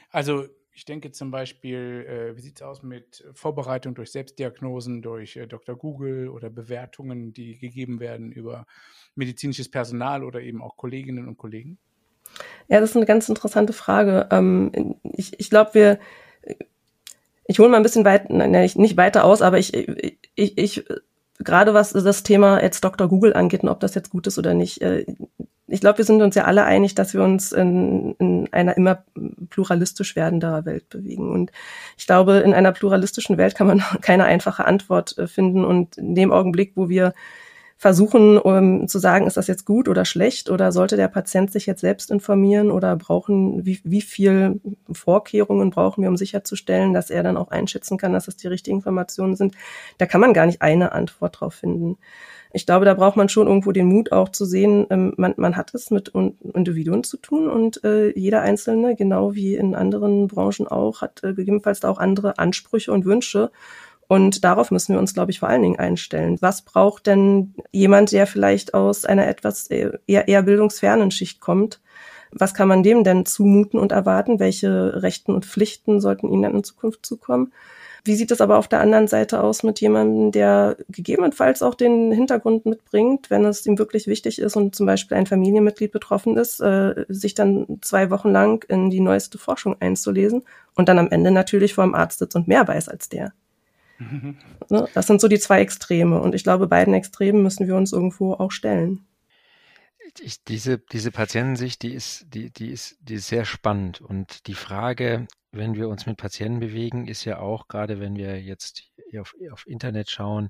Also 0.09 0.45
ich 0.73 0.85
denke 0.85 1.11
zum 1.11 1.31
Beispiel, 1.31 2.05
äh, 2.07 2.37
wie 2.37 2.41
sieht 2.41 2.57
es 2.57 2.61
aus 2.61 2.81
mit 2.81 3.25
Vorbereitung 3.33 3.93
durch 3.93 4.11
Selbstdiagnosen, 4.11 5.01
durch 5.01 5.35
äh, 5.35 5.47
Dr. 5.47 5.75
Google 5.75 6.29
oder 6.29 6.49
Bewertungen, 6.49 7.33
die 7.33 7.57
gegeben 7.57 7.99
werden 7.99 8.31
über 8.31 8.65
medizinisches 9.15 9.69
Personal 9.69 10.23
oder 10.23 10.41
eben 10.41 10.61
auch 10.61 10.77
Kolleginnen 10.77 11.27
und 11.27 11.37
Kollegen? 11.37 11.77
Ja, 12.69 12.79
das 12.79 12.91
ist 12.91 12.95
eine 12.95 13.05
ganz 13.05 13.27
interessante 13.27 13.73
Frage. 13.73 14.29
Ähm, 14.31 14.95
ich 15.03 15.37
ich 15.39 15.49
glaube, 15.49 15.73
wir, 15.73 15.99
ich 17.45 17.59
hole 17.59 17.69
mal 17.69 17.77
ein 17.77 17.83
bisschen 17.83 18.05
weit, 18.05 18.29
nein, 18.29 18.51
nicht 18.51 18.97
weiter 18.97 19.25
aus, 19.25 19.41
aber 19.41 19.59
ich, 19.59 19.73
ich, 20.35 20.57
ich 20.57 20.85
gerade 21.39 21.73
was 21.73 21.91
das 21.91 22.23
Thema 22.23 22.61
jetzt 22.61 22.83
Dr. 22.83 23.09
Google 23.09 23.33
angeht 23.33 23.63
und 23.63 23.69
ob 23.69 23.79
das 23.79 23.95
jetzt 23.95 24.09
gut 24.09 24.27
ist 24.27 24.37
oder 24.37 24.53
nicht, 24.53 24.81
äh, 24.81 25.05
ich 25.71 25.79
glaube, 25.79 25.99
wir 25.99 26.05
sind 26.05 26.21
uns 26.21 26.35
ja 26.35 26.43
alle 26.43 26.65
einig, 26.65 26.95
dass 26.95 27.13
wir 27.13 27.23
uns 27.23 27.53
in, 27.53 28.13
in 28.19 28.51
einer 28.51 28.75
immer 28.75 29.03
pluralistisch 29.49 30.15
werdender 30.17 30.65
Welt 30.65 30.89
bewegen. 30.89 31.31
Und 31.31 31.51
ich 31.97 32.05
glaube, 32.05 32.39
in 32.39 32.53
einer 32.53 32.73
pluralistischen 32.73 33.37
Welt 33.37 33.55
kann 33.55 33.67
man 33.67 33.83
keine 34.01 34.25
einfache 34.25 34.65
Antwort 34.65 35.17
äh, 35.17 35.27
finden. 35.27 35.63
Und 35.63 35.97
in 35.97 36.13
dem 36.13 36.31
Augenblick, 36.31 36.73
wo 36.75 36.89
wir 36.89 37.13
versuchen 37.81 38.37
um 38.37 38.87
zu 38.87 38.99
sagen, 38.99 39.25
ist 39.25 39.37
das 39.37 39.47
jetzt 39.47 39.65
gut 39.65 39.89
oder 39.89 40.05
schlecht 40.05 40.51
oder 40.51 40.71
sollte 40.71 40.97
der 40.97 41.07
Patient 41.07 41.51
sich 41.51 41.65
jetzt 41.65 41.81
selbst 41.81 42.11
informieren 42.11 42.69
oder 42.69 42.95
brauchen, 42.95 43.65
wie, 43.65 43.79
wie 43.83 44.01
viel 44.01 44.61
Vorkehrungen 44.91 45.71
brauchen 45.71 46.03
wir, 46.03 46.09
um 46.09 46.15
sicherzustellen, 46.15 46.93
dass 46.93 47.09
er 47.09 47.23
dann 47.23 47.37
auch 47.37 47.49
einschätzen 47.49 47.97
kann, 47.97 48.13
dass 48.13 48.27
es 48.27 48.37
die 48.37 48.45
richtigen 48.45 48.77
Informationen 48.77 49.35
sind. 49.35 49.55
Da 49.97 50.05
kann 50.05 50.21
man 50.21 50.33
gar 50.33 50.45
nicht 50.45 50.61
eine 50.61 50.91
Antwort 50.91 51.39
drauf 51.39 51.55
finden. 51.55 51.97
Ich 52.53 52.67
glaube, 52.67 52.85
da 52.85 52.93
braucht 52.93 53.17
man 53.17 53.29
schon 53.29 53.47
irgendwo 53.47 53.71
den 53.71 53.87
Mut 53.87 54.11
auch 54.11 54.29
zu 54.29 54.45
sehen, 54.45 54.85
ähm, 54.91 55.15
man, 55.17 55.33
man 55.37 55.57
hat 55.57 55.73
es 55.73 55.89
mit 55.89 56.09
Individuen 56.09 57.03
zu 57.03 57.17
tun 57.17 57.49
und 57.49 57.83
äh, 57.83 58.11
jeder 58.11 58.43
Einzelne, 58.43 58.95
genau 58.95 59.33
wie 59.33 59.55
in 59.55 59.73
anderen 59.73 60.27
Branchen 60.27 60.67
auch, 60.67 61.01
hat 61.01 61.23
äh, 61.23 61.33
gegebenenfalls 61.33 61.83
auch 61.83 61.97
andere 61.97 62.37
Ansprüche 62.37 62.91
und 62.91 63.05
Wünsche. 63.05 63.49
Und 64.11 64.43
darauf 64.43 64.71
müssen 64.71 64.93
wir 64.93 64.99
uns, 64.99 65.13
glaube 65.13 65.31
ich, 65.31 65.39
vor 65.39 65.47
allen 65.47 65.61
Dingen 65.61 65.79
einstellen. 65.79 66.35
Was 66.41 66.63
braucht 66.63 67.07
denn 67.07 67.55
jemand, 67.71 68.11
der 68.11 68.27
vielleicht 68.27 68.73
aus 68.73 69.05
einer 69.05 69.25
etwas 69.25 69.67
eher, 69.67 70.01
eher 70.05 70.43
bildungsfernen 70.43 71.11
Schicht 71.11 71.39
kommt? 71.39 71.79
Was 72.33 72.53
kann 72.53 72.67
man 72.67 72.83
dem 72.83 73.05
denn 73.05 73.25
zumuten 73.25 73.79
und 73.79 73.93
erwarten? 73.93 74.37
Welche 74.41 75.01
Rechten 75.01 75.33
und 75.33 75.45
Pflichten 75.45 76.01
sollten 76.01 76.27
ihnen 76.27 76.41
dann 76.41 76.55
in 76.55 76.65
Zukunft 76.65 77.05
zukommen? 77.05 77.53
Wie 78.03 78.15
sieht 78.15 78.31
es 78.31 78.41
aber 78.41 78.57
auf 78.57 78.67
der 78.67 78.81
anderen 78.81 79.07
Seite 79.07 79.41
aus 79.41 79.63
mit 79.63 79.79
jemandem, 79.79 80.33
der 80.33 80.75
gegebenenfalls 80.89 81.63
auch 81.63 81.75
den 81.75 82.11
Hintergrund 82.11 82.65
mitbringt, 82.65 83.29
wenn 83.29 83.45
es 83.45 83.65
ihm 83.65 83.79
wirklich 83.79 84.07
wichtig 84.07 84.39
ist 84.39 84.57
und 84.57 84.75
zum 84.75 84.87
Beispiel 84.87 85.15
ein 85.15 85.25
Familienmitglied 85.25 85.93
betroffen 85.93 86.35
ist, 86.35 86.59
äh, 86.59 87.05
sich 87.07 87.33
dann 87.33 87.79
zwei 87.79 88.09
Wochen 88.09 88.31
lang 88.31 88.65
in 88.67 88.89
die 88.89 88.99
neueste 88.99 89.37
Forschung 89.37 89.77
einzulesen 89.79 90.43
und 90.75 90.89
dann 90.89 90.99
am 90.99 91.11
Ende 91.11 91.31
natürlich 91.31 91.75
vor 91.75 91.85
dem 91.85 91.95
Arzt 91.95 92.19
sitzt 92.19 92.35
und 92.35 92.49
mehr 92.49 92.67
weiß 92.67 92.89
als 92.89 93.07
der? 93.07 93.31
Mhm. 94.01 94.37
Ne? 94.69 94.87
Das 94.93 95.07
sind 95.07 95.21
so 95.21 95.27
die 95.27 95.39
zwei 95.39 95.61
Extreme. 95.61 96.21
Und 96.21 96.33
ich 96.33 96.43
glaube, 96.43 96.67
beiden 96.67 96.93
Extremen 96.93 97.43
müssen 97.43 97.67
wir 97.67 97.75
uns 97.75 97.93
irgendwo 97.93 98.33
auch 98.33 98.51
stellen. 98.51 99.05
Ich, 100.19 100.43
diese, 100.43 100.77
diese 100.77 101.11
Patientensicht, 101.11 101.81
die 101.83 101.93
ist, 101.93 102.25
die, 102.33 102.51
die, 102.51 102.69
ist, 102.69 102.97
die 103.01 103.15
ist 103.15 103.27
sehr 103.27 103.45
spannend. 103.45 104.01
Und 104.01 104.47
die 104.47 104.55
Frage, 104.55 105.27
wenn 105.51 105.75
wir 105.75 105.87
uns 105.87 106.05
mit 106.05 106.17
Patienten 106.17 106.59
bewegen, 106.59 107.07
ist 107.07 107.23
ja 107.23 107.39
auch, 107.39 107.67
gerade 107.67 107.99
wenn 107.99 108.15
wir 108.15 108.41
jetzt 108.41 108.91
auf, 109.19 109.35
auf 109.51 109.67
Internet 109.67 110.09
schauen, 110.09 110.49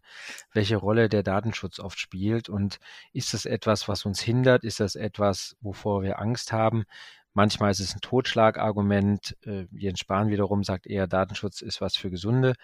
welche 0.54 0.78
Rolle 0.78 1.10
der 1.10 1.24
Datenschutz 1.24 1.80
oft 1.80 2.00
spielt. 2.00 2.50
Und 2.50 2.80
ist 3.14 3.34
das 3.34 3.46
etwas, 3.46 3.88
was 3.88 4.06
uns 4.06 4.22
hindert? 4.22 4.64
Ist 4.64 4.80
das 4.80 4.96
etwas, 4.96 5.58
wovor 5.62 6.02
wir 6.02 6.20
Angst 6.20 6.52
haben? 6.52 6.86
Manchmal 7.34 7.72
ist 7.72 7.80
es 7.80 7.94
ein 7.94 8.02
Totschlagargument. 8.02 9.38
Äh, 9.46 9.66
Jens 9.72 10.00
Spahn 10.00 10.30
wiederum 10.30 10.64
sagt 10.64 10.86
eher, 10.86 11.08
Datenschutz 11.08 11.62
ist 11.62 11.82
was 11.82 11.96
für 11.96 12.10
Gesunde. 12.10 12.56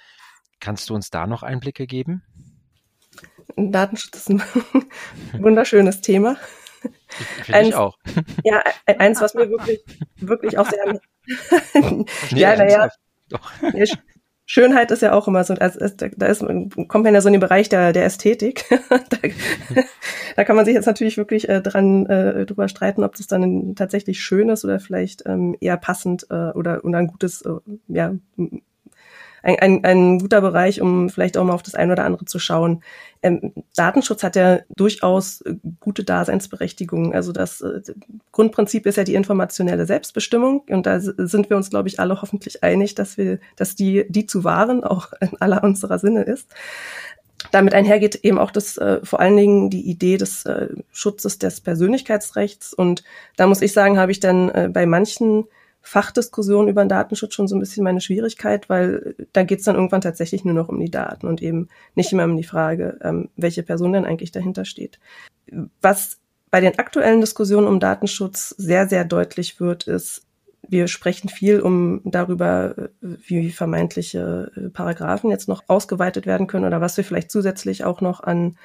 Kannst 0.60 0.90
du 0.90 0.96
uns 0.96 1.10
da 1.10 1.28
noch 1.28 1.44
Einblicke 1.44 1.88
geben? 1.88 2.24
Datenschutz 3.56 4.16
ist 4.18 4.30
ein 4.30 4.42
wunderschönes 5.40 6.02
Thema. 6.02 6.38
Finde 7.44 7.62
ich 7.62 7.76
auch. 7.76 7.98
Ja, 8.44 8.64
eins, 8.86 9.22
was 9.22 9.34
mir 9.34 9.50
wirklich, 9.50 9.84
wirklich 10.18 10.58
auch 10.58 10.70
sehr. 10.70 11.00
nee, 12.32 12.40
ja, 12.40 12.56
naja. 12.56 12.90
Schönheit 14.50 14.92
ist 14.92 15.02
ja 15.02 15.12
auch 15.12 15.28
immer 15.28 15.44
so, 15.44 15.56
also 15.56 15.78
ist, 15.80 16.02
da 16.16 16.26
ist, 16.26 16.40
kommt 16.88 17.04
man 17.04 17.14
ja 17.14 17.20
so 17.20 17.28
in 17.28 17.34
den 17.34 17.42
Bereich 17.42 17.68
der, 17.68 17.92
der 17.92 18.06
Ästhetik. 18.06 18.64
da, 18.90 19.18
da, 20.38 20.44
kann 20.46 20.56
man 20.56 20.64
sich 20.64 20.74
jetzt 20.74 20.86
natürlich 20.86 21.18
wirklich 21.18 21.50
äh, 21.50 21.62
dran 21.62 22.06
äh, 22.06 22.46
drüber 22.46 22.70
streiten, 22.70 23.04
ob 23.04 23.16
das 23.16 23.28
dann 23.28 23.76
tatsächlich 23.76 24.22
schön 24.22 24.48
ist 24.48 24.64
oder 24.64 24.80
vielleicht 24.80 25.24
ähm, 25.26 25.58
eher 25.60 25.76
passend 25.76 26.28
äh, 26.30 26.52
oder, 26.52 26.86
oder 26.86 27.00
ein 27.00 27.08
gutes, 27.08 27.42
äh, 27.42 27.56
ja, 27.90 28.16
ein, 29.48 29.60
ein, 29.60 29.86
ein 29.86 30.20
guter 30.20 30.42
Bereich, 30.42 30.82
um 30.82 31.10
vielleicht 31.10 31.38
auch 31.38 31.46
mal 31.46 31.54
auf 31.54 31.64
das 31.64 31.74
eine 31.74 31.94
oder 31.94 32.04
andere 32.04 32.26
zu 32.26 32.38
schauen. 32.38 32.84
Ähm, 33.24 33.54
Datenschutz 33.76 34.22
hat 34.22 34.36
ja 34.36 34.60
durchaus 34.76 35.42
äh, 35.42 35.56
gute 35.80 36.04
Daseinsberechtigung. 36.04 37.14
Also 37.14 37.32
das 37.32 37.62
äh, 37.62 37.82
Grundprinzip 38.34 38.86
ist 38.86 38.98
ja 38.98 39.06
die 39.06 39.16
informationelle 39.16 39.86
Selbstbestimmung 39.86 40.64
und 40.70 40.86
da 40.86 41.00
sind 41.00 41.50
wir 41.50 41.56
uns, 41.56 41.70
glaube 41.70 41.88
ich, 41.88 42.00
alle 42.00 42.22
hoffentlich 42.22 42.62
einig, 42.62 42.94
dass 42.96 43.18
wir, 43.18 43.40
dass 43.56 43.76
die, 43.76 44.06
die 44.10 44.28
zu 44.28 44.44
wahren 44.44 44.84
auch 44.84 45.14
in 45.22 45.40
aller 45.40 45.64
unserer 45.64 45.98
Sinne 45.98 46.24
ist. 46.24 46.50
Damit 47.52 47.74
einhergeht 47.74 48.16
eben 48.16 48.40
auch 48.40 48.52
das 48.52 48.78
äh, 48.78 49.00
vor 49.04 49.22
allen 49.22 49.38
Dingen 49.38 49.70
die 49.70 49.90
Idee 49.90 50.18
des 50.18 50.46
äh, 50.46 50.68
Schutzes 50.92 51.40
des 51.40 51.62
Persönlichkeitsrechts. 51.62 52.74
Und 52.74 53.04
da 53.38 53.48
muss 53.48 53.62
ich 53.62 53.72
sagen, 53.72 53.98
habe 53.98 54.12
ich 54.12 54.20
dann 54.20 54.50
äh, 54.50 54.70
bei 54.72 54.86
manchen 54.86 55.46
Fachdiskussion 55.88 56.68
über 56.68 56.84
den 56.84 56.90
Datenschutz 56.90 57.34
schon 57.34 57.48
so 57.48 57.56
ein 57.56 57.60
bisschen 57.62 57.84
meine 57.84 58.02
Schwierigkeit, 58.02 58.68
weil 58.68 59.16
da 59.32 59.44
geht 59.44 59.60
es 59.60 59.66
dann 59.66 59.76
irgendwann 59.76 60.02
tatsächlich 60.02 60.44
nur 60.44 60.54
noch 60.54 60.68
um 60.68 60.80
die 60.80 60.92
Daten 60.92 61.28
und 61.28 61.42
eben 61.42 61.70
nicht 61.96 62.12
immer 62.12 62.26
um 62.26 62.36
die 62.36 62.44
Frage, 62.44 63.00
ähm, 63.02 63.30
welche 63.38 63.64
Person 63.64 63.94
denn 63.94 64.06
eigentlich 64.06 64.34
dahinter 64.34 64.66
steht. 64.66 65.00
Was 65.82 66.18
bei 66.52 66.60
den 66.60 66.78
aktuellen 66.78 67.22
Diskussionen 67.22 67.68
um 67.68 67.80
Datenschutz 67.80 68.50
sehr, 68.58 68.90
sehr 68.90 69.06
deutlich 69.06 69.62
wird, 69.62 69.88
ist, 69.88 70.24
wir 70.68 70.90
sprechen 70.90 71.30
viel 71.30 71.62
um 71.62 72.02
darüber, 72.04 72.90
wie 73.00 73.50
vermeintliche 73.52 74.52
äh, 74.58 74.70
Paragraphen 74.70 75.30
jetzt 75.30 75.48
noch 75.48 75.64
ausgeweitet 75.68 76.26
werden 76.26 76.48
können 76.48 76.66
oder 76.66 76.82
was 76.82 76.98
wir 76.98 77.06
vielleicht 77.06 77.32
zusätzlich 77.32 77.86
auch 77.86 78.02
noch 78.02 78.22
an 78.22 78.58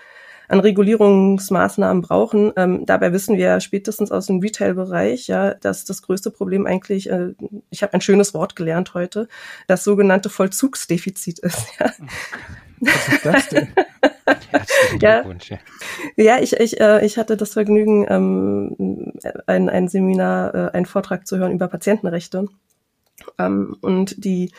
an 0.49 0.61
Regulierungsmaßnahmen 0.61 2.03
brauchen. 2.03 2.53
Ähm, 2.57 2.85
dabei 2.87 3.13
wissen 3.13 3.37
wir 3.37 3.61
spätestens 3.61 4.11
aus 4.11 4.27
dem 4.27 4.41
Retail-Bereich, 4.41 5.27
ja, 5.29 5.55
dass 5.55 5.85
das 5.85 6.03
größte 6.03 6.31
Problem 6.31 6.67
eigentlich, 6.67 7.11
äh, 7.11 7.35
ich 7.71 7.83
habe 7.83 7.95
ein 7.95 8.01
schönes 8.01 8.35
Wort 8.35 8.57
gelernt 8.57 8.95
heute, 8.95 9.29
das 9.67 9.85
sogenannte 9.85 10.31
Vollzugsdefizit 10.31 11.39
ist. 11.39 11.67
Ja. 11.79 11.91
Was 12.85 13.09
ist 13.09 13.25
das 13.27 13.49
denn? 13.49 13.69
ja, 15.01 15.25
ja, 16.17 16.39
ich, 16.41 16.53
ich, 16.55 16.81
äh, 16.81 17.05
ich 17.07 17.17
hatte 17.17 17.37
das 17.37 17.53
Vergnügen, 17.53 18.07
ähm, 18.09 19.13
ein, 19.47 19.69
ein 19.69 19.87
Seminar, 19.87 20.55
äh, 20.55 20.71
einen 20.73 20.87
Vortrag 20.87 21.27
zu 21.27 21.39
hören 21.39 21.53
über 21.53 21.69
Patientenrechte. 21.69 22.49
Ähm, 23.39 23.77
und 23.81 24.25
die 24.25 24.51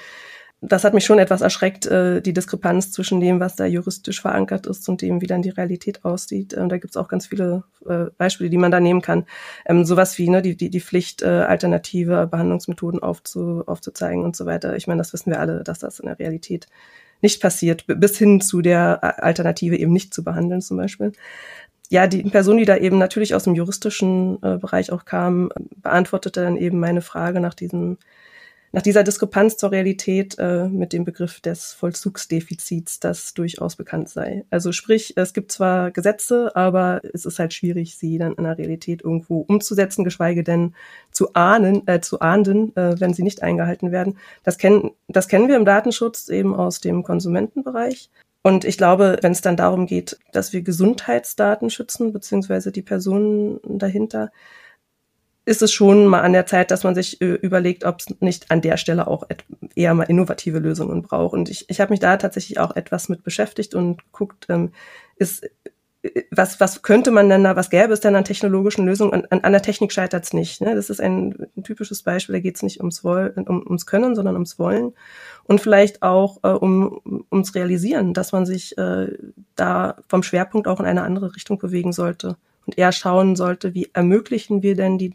das 0.65 0.85
hat 0.85 0.93
mich 0.93 1.03
schon 1.03 1.19
etwas 1.19 1.41
erschreckt, 1.41 1.85
äh, 1.85 2.21
die 2.21 2.33
Diskrepanz 2.33 2.91
zwischen 2.91 3.19
dem, 3.19 3.39
was 3.39 3.55
da 3.55 3.65
juristisch 3.65 4.21
verankert 4.21 4.65
ist 4.65 4.87
und 4.87 5.01
dem, 5.01 5.21
wie 5.21 5.27
dann 5.27 5.41
die 5.41 5.49
Realität 5.49 6.05
aussieht. 6.05 6.53
Und 6.53 6.69
da 6.69 6.77
gibt 6.77 6.95
es 6.95 6.97
auch 6.97 7.09
ganz 7.09 7.27
viele 7.27 7.63
äh, 7.85 8.05
Beispiele, 8.17 8.49
die 8.49 8.57
man 8.57 8.71
da 8.71 8.79
nehmen 8.79 9.01
kann. 9.01 9.25
Ähm, 9.65 9.83
sowas 9.83 10.17
wie 10.17 10.29
ne, 10.29 10.41
die, 10.41 10.55
die, 10.55 10.69
die 10.69 10.79
Pflicht, 10.79 11.21
äh, 11.21 11.27
alternative 11.27 12.27
Behandlungsmethoden 12.27 13.03
aufzu, 13.03 13.63
aufzuzeigen 13.65 14.23
und 14.23 14.35
so 14.35 14.45
weiter. 14.45 14.75
Ich 14.77 14.87
meine, 14.87 14.99
das 14.99 15.11
wissen 15.11 15.31
wir 15.31 15.39
alle, 15.39 15.63
dass 15.63 15.79
das 15.79 15.99
in 15.99 16.05
der 16.05 16.17
Realität 16.17 16.67
nicht 17.21 17.41
passiert, 17.41 17.85
bis 17.87 18.17
hin 18.17 18.39
zu 18.39 18.61
der 18.61 18.99
äh, 19.01 19.21
Alternative 19.21 19.77
eben 19.77 19.91
nicht 19.91 20.13
zu 20.13 20.23
behandeln 20.23 20.61
zum 20.61 20.77
Beispiel. 20.77 21.11
Ja, 21.89 22.07
die 22.07 22.23
Person, 22.23 22.57
die 22.57 22.65
da 22.65 22.77
eben 22.77 22.97
natürlich 22.97 23.35
aus 23.35 23.43
dem 23.43 23.55
juristischen 23.55 24.41
äh, 24.41 24.57
Bereich 24.57 24.91
auch 24.91 25.03
kam, 25.03 25.51
beantwortete 25.75 26.41
dann 26.41 26.55
eben 26.57 26.79
meine 26.79 27.01
Frage 27.01 27.41
nach 27.41 27.53
diesem 27.53 27.97
nach 28.73 28.81
dieser 28.81 29.03
Diskrepanz 29.03 29.55
zur 29.55 29.71
Realität 29.71 30.35
äh, 30.39 30.67
mit 30.67 30.93
dem 30.93 31.05
Begriff 31.05 31.39
des 31.39 31.73
Vollzugsdefizits, 31.73 32.99
das 32.99 33.35
durchaus 33.35 33.75
bekannt 33.75 34.09
sei. 34.09 34.45
Also 34.49 34.71
sprich, 34.71 35.13
es 35.15 35.33
gibt 35.33 35.51
zwar 35.51 35.91
Gesetze, 35.91 36.55
aber 36.55 36.99
es 37.13 37.25
ist 37.25 37.37
halt 37.37 37.53
schwierig, 37.53 37.95
sie 37.95 38.17
dann 38.17 38.33
in 38.33 38.43
der 38.43 38.57
Realität 38.57 39.03
irgendwo 39.03 39.41
umzusetzen, 39.41 40.03
geschweige 40.03 40.43
denn 40.43 40.73
zu 41.11 41.35
ahnen, 41.35 41.87
äh, 41.87 42.01
zu 42.01 42.19
ahnden, 42.19 42.75
äh, 42.75 42.99
wenn 42.99 43.13
sie 43.13 43.21
nicht 43.21 43.43
eingehalten 43.43 43.91
werden. 43.91 44.17
Das 44.43 44.57
kennen, 44.57 44.89
das 45.07 45.27
kennen 45.27 45.47
wir 45.47 45.55
im 45.55 45.65
Datenschutz 45.65 46.29
eben 46.29 46.55
aus 46.55 46.81
dem 46.81 47.03
Konsumentenbereich. 47.03 48.09
Und 48.41 48.65
ich 48.65 48.79
glaube, 48.79 49.19
wenn 49.21 49.33
es 49.33 49.41
dann 49.41 49.55
darum 49.55 49.85
geht, 49.85 50.17
dass 50.31 50.51
wir 50.51 50.63
Gesundheitsdaten 50.63 51.69
schützen, 51.69 52.11
beziehungsweise 52.11 52.71
die 52.71 52.81
Personen 52.81 53.59
dahinter, 53.63 54.31
ist 55.45 55.61
es 55.61 55.73
schon 55.73 56.05
mal 56.05 56.21
an 56.21 56.33
der 56.33 56.45
Zeit, 56.45 56.71
dass 56.71 56.83
man 56.83 56.95
sich 56.95 57.21
äh, 57.21 57.33
überlegt, 57.33 57.83
ob 57.83 57.99
es 57.99 58.07
nicht 58.21 58.49
an 58.49 58.61
der 58.61 58.77
Stelle 58.77 59.07
auch 59.07 59.23
eher 59.75 59.93
mal 59.93 60.03
innovative 60.03 60.59
Lösungen 60.59 61.01
braucht. 61.01 61.33
Und 61.33 61.49
ich, 61.49 61.69
ich 61.69 61.81
habe 61.81 61.91
mich 61.91 61.99
da 61.99 62.17
tatsächlich 62.17 62.59
auch 62.59 62.75
etwas 62.75 63.09
mit 63.09 63.23
beschäftigt 63.23 63.75
und 63.75 64.01
guckt, 64.13 64.45
ähm, 64.49 64.71
ist 65.17 65.43
äh, 66.03 66.23
was, 66.31 66.61
was 66.61 66.81
könnte 66.81 67.11
man 67.11 67.27
denn 67.29 67.43
da, 67.43 67.57
was 67.57 67.69
gäbe 67.69 67.91
es 67.91 67.99
denn 67.99 68.15
an 68.15 68.23
technologischen 68.23 68.85
Lösungen? 68.85 69.25
An, 69.29 69.41
an, 69.41 69.51
der 69.51 69.61
Technik 69.61 69.91
scheitert 69.91 70.23
es 70.23 70.31
nicht. 70.31 70.61
Ne? 70.61 70.75
Das 70.75 70.89
ist 70.89 71.01
ein, 71.01 71.47
ein 71.57 71.63
typisches 71.63 72.03
Beispiel, 72.03 72.33
da 72.33 72.39
geht 72.39 72.55
es 72.55 72.63
nicht 72.63 72.79
ums, 72.79 73.03
Woll, 73.03 73.33
um, 73.35 73.63
ums 73.67 73.85
Können, 73.85 74.15
sondern 74.15 74.35
ums 74.35 74.57
Wollen. 74.59 74.93
Und 75.43 75.59
vielleicht 75.59 76.03
auch 76.03 76.37
äh, 76.43 76.49
um, 76.49 77.25
ums 77.31 77.53
Realisieren, 77.53 78.13
dass 78.13 78.31
man 78.31 78.45
sich 78.45 78.77
äh, 78.77 79.11
da 79.55 79.97
vom 80.07 80.23
Schwerpunkt 80.23 80.69
auch 80.69 80.79
in 80.79 80.85
eine 80.85 81.03
andere 81.03 81.35
Richtung 81.35 81.57
bewegen 81.57 81.91
sollte 81.91 82.37
und 82.65 82.77
eher 82.77 82.91
schauen 82.91 83.35
sollte, 83.35 83.73
wie 83.73 83.89
ermöglichen 83.93 84.63
wir 84.63 84.75
denn 84.75 84.97
die, 84.97 85.13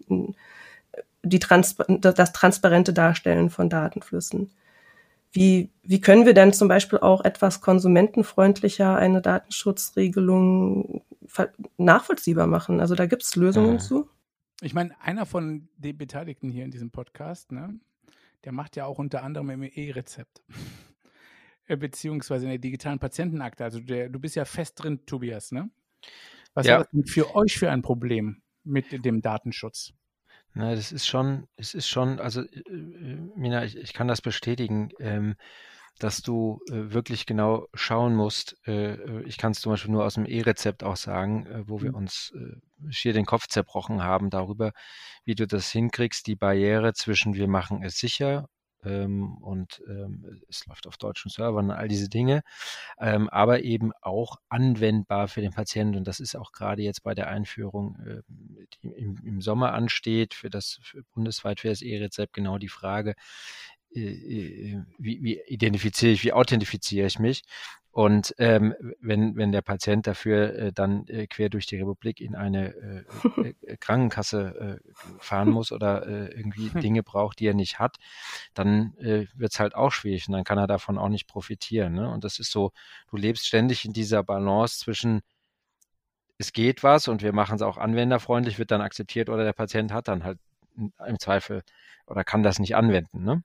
die 1.23 1.39
Trans 1.39 1.77
das 2.01 2.33
transparente 2.33 2.93
Darstellen 2.93 3.51
von 3.51 3.71
Datenflüssen. 3.71 4.51
Wie, 5.31 5.71
wie 5.83 6.01
können 6.01 6.25
wir 6.25 6.35
denn 6.35 6.53
zum 6.53 6.69
Beispiel 6.69 6.99
auch 7.01 7.23
etwas 7.23 7.61
konsumentenfreundlicher 7.61 8.97
eine 8.97 9.21
Datenschutzregelung 9.21 11.03
nachvollziehbar 11.77 12.47
machen? 12.47 12.81
Also 12.81 12.95
da 12.95 13.07
gibt 13.07 13.23
es 13.23 13.37
Lösungen 13.37 13.75
mhm. 13.75 13.81
zu. 13.81 14.09
Ich 14.63 14.75
meine, 14.75 14.99
einer 15.01 15.27
von 15.27 15.69
den 15.77 15.97
Beteiligten 15.99 16.49
hier 16.49 16.65
in 16.65 16.71
diesem 16.71 16.91
Podcast, 16.91 17.53
ne, 17.53 17.79
der 18.45 18.53
macht 18.53 18.77
ja 18.77 18.87
auch 18.87 18.99
unter 18.99 19.23
anderem 19.23 19.51
im 19.51 19.63
E-Rezept. 19.63 20.43
Beziehungsweise 21.69 22.45
in 22.47 22.51
der 22.51 22.59
digitalen 22.59 22.99
Patientenakte. 22.99 23.63
Also 23.63 23.81
der, 23.81 24.09
du 24.09 24.19
bist 24.19 24.37
ja 24.37 24.47
fest 24.47 24.83
drin, 24.83 25.05
Tobias, 25.05 25.53
ne? 25.53 25.69
Was 26.59 26.66
ja. 26.66 26.81
ist 26.81 26.88
das 26.92 27.11
für 27.12 27.37
euch 27.37 27.57
für 27.57 27.71
ein 27.71 27.83
Problem 27.83 28.42
mit 28.64 29.05
dem 29.05 29.23
Datenschutz? 29.23 29.92
Na, 30.55 30.75
das 30.75 30.90
ist 30.90 31.07
schon, 31.07 31.47
es 31.55 31.73
ist 31.73 31.87
schon, 31.87 32.18
also 32.18 32.42
äh, 32.42 32.59
äh, 32.59 33.16
Mina, 33.37 33.64
ich, 33.64 33.77
ich 33.77 33.92
kann 33.94 34.09
das 34.09 34.21
bestätigen, 34.21 34.88
ähm, 34.99 35.37
dass 36.01 36.21
du 36.21 36.59
äh, 36.68 36.92
wirklich 36.92 37.27
genau 37.27 37.68
schauen 37.75 38.16
musst. 38.16 38.57
Äh, 38.66 38.94
äh 38.94 39.23
ich 39.23 39.38
kann 39.38 39.53
es 39.53 39.61
zum 39.61 39.71
Beispiel 39.71 39.92
nur 39.92 40.05
aus 40.05 40.14
dem 40.14 40.27
E-Rezept 40.27 40.83
auch 40.83 40.97
sagen, 40.97 41.47
äh, 41.47 41.68
wo 41.68 41.81
wir 41.81 41.90
mhm. 41.90 41.99
uns 41.99 42.33
schier 42.90 43.12
den 43.12 43.25
Kopf 43.25 43.47
zerbrochen 43.47 44.03
haben 44.03 44.29
darüber, 44.29 44.73
wie 45.25 45.37
du 45.37 45.47
das 45.47 45.71
hinkriegst, 45.71 46.27
die 46.27 46.35
Barriere 46.35 46.92
zwischen 46.92 47.35
wir 47.35 47.47
machen 47.47 47.85
es 47.85 47.99
sicher 47.99 48.49
ähm, 48.85 49.37
und 49.38 49.83
ähm, 49.88 50.43
es 50.49 50.67
läuft 50.67 50.87
auf 50.87 50.97
deutschen 50.97 51.31
Servern 51.31 51.67
und 51.67 51.77
all 51.77 51.88
diese 51.88 52.09
Dinge, 52.09 52.43
ähm, 53.01 53.29
aber 53.29 53.62
eben 53.62 53.93
auch 54.01 54.37
anwendbar 54.49 55.29
für 55.29 55.41
den 55.41 55.53
Patienten. 55.53 55.97
Und 55.97 56.09
das 56.09 56.21
ist 56.21 56.37
auch 56.37 56.53
gerade 56.53 56.83
jetzt 56.83 57.03
bei 57.03 57.14
der 57.14 57.29
Einführung, 57.29 57.97
äh, 58.07 58.23
die 58.83 58.88
im, 58.88 59.19
im, 59.25 59.41
Sommer 59.41 59.73
ansteht, 59.73 60.35
für 60.35 60.51
das 60.51 60.79
für 60.83 61.03
bundesweit 61.14 61.61
für 61.61 61.69
das 61.69 61.83
E-Rezept 61.83 62.33
genau 62.33 62.59
die 62.59 62.69
Frage, 62.69 63.14
äh, 63.95 64.01
äh, 64.01 64.83
wie, 64.99 65.23
wie 65.23 65.41
identifiziere 65.47 66.12
ich, 66.12 66.25
wie 66.25 66.33
authentifiziere 66.33 67.07
ich 67.07 67.19
mich? 67.19 67.43
Und 67.99 68.33
ähm, 68.39 68.77
wenn, 69.01 69.35
wenn 69.35 69.51
der 69.51 69.61
Patient 69.61 70.07
dafür 70.07 70.55
äh, 70.55 70.73
dann 70.73 71.05
äh, 71.09 71.27
quer 71.27 71.49
durch 71.49 71.67
die 71.67 71.79
Republik 71.79 72.21
in 72.21 72.37
eine 72.37 72.73
äh, 72.77 73.55
äh, 73.67 73.77
Krankenkasse 73.77 74.79
äh, 74.87 74.93
fahren 75.19 75.51
muss 75.51 75.73
oder 75.73 76.07
äh, 76.07 76.29
irgendwie 76.29 76.71
hm. 76.71 76.81
Dinge 76.81 77.03
braucht, 77.03 77.41
die 77.41 77.49
er 77.49 77.55
nicht 77.55 77.81
hat, 77.81 77.97
dann 78.55 78.95
äh, 78.99 79.27
wird 79.35 79.53
es 79.53 79.59
halt 79.59 79.75
auch 79.75 79.91
schwierig 79.91 80.29
und 80.29 80.35
dann 80.35 80.45
kann 80.45 80.59
er 80.59 80.69
davon 80.69 80.97
auch 80.97 81.09
nicht 81.09 81.27
profitieren. 81.27 81.95
Ne? 81.95 82.09
Und 82.09 82.23
das 82.23 82.39
ist 82.39 82.53
so, 82.53 82.71
du 83.11 83.17
lebst 83.17 83.49
ständig 83.49 83.85
in 83.85 83.93
dieser 83.93 84.23
Balance 84.23 84.79
zwischen 84.79 85.23
es 86.39 86.53
geht 86.53 86.85
was 86.85 87.09
und 87.09 87.21
wir 87.21 87.33
machen 87.33 87.57
es 87.57 87.63
auch 87.63 87.79
anwenderfreundlich, 87.79 88.61
wird 88.61 88.71
dann 88.71 88.81
akzeptiert 88.81 89.29
oder 89.29 89.43
der 89.43 89.55
Patient 89.55 89.93
hat 89.93 90.07
dann 90.07 90.23
halt 90.23 90.39
im 90.77 91.19
Zweifel 91.19 91.65
oder 92.07 92.23
kann 92.23 92.45
das 92.45 92.61
nicht 92.61 92.77
anwenden. 92.77 93.25
Ne? 93.25 93.43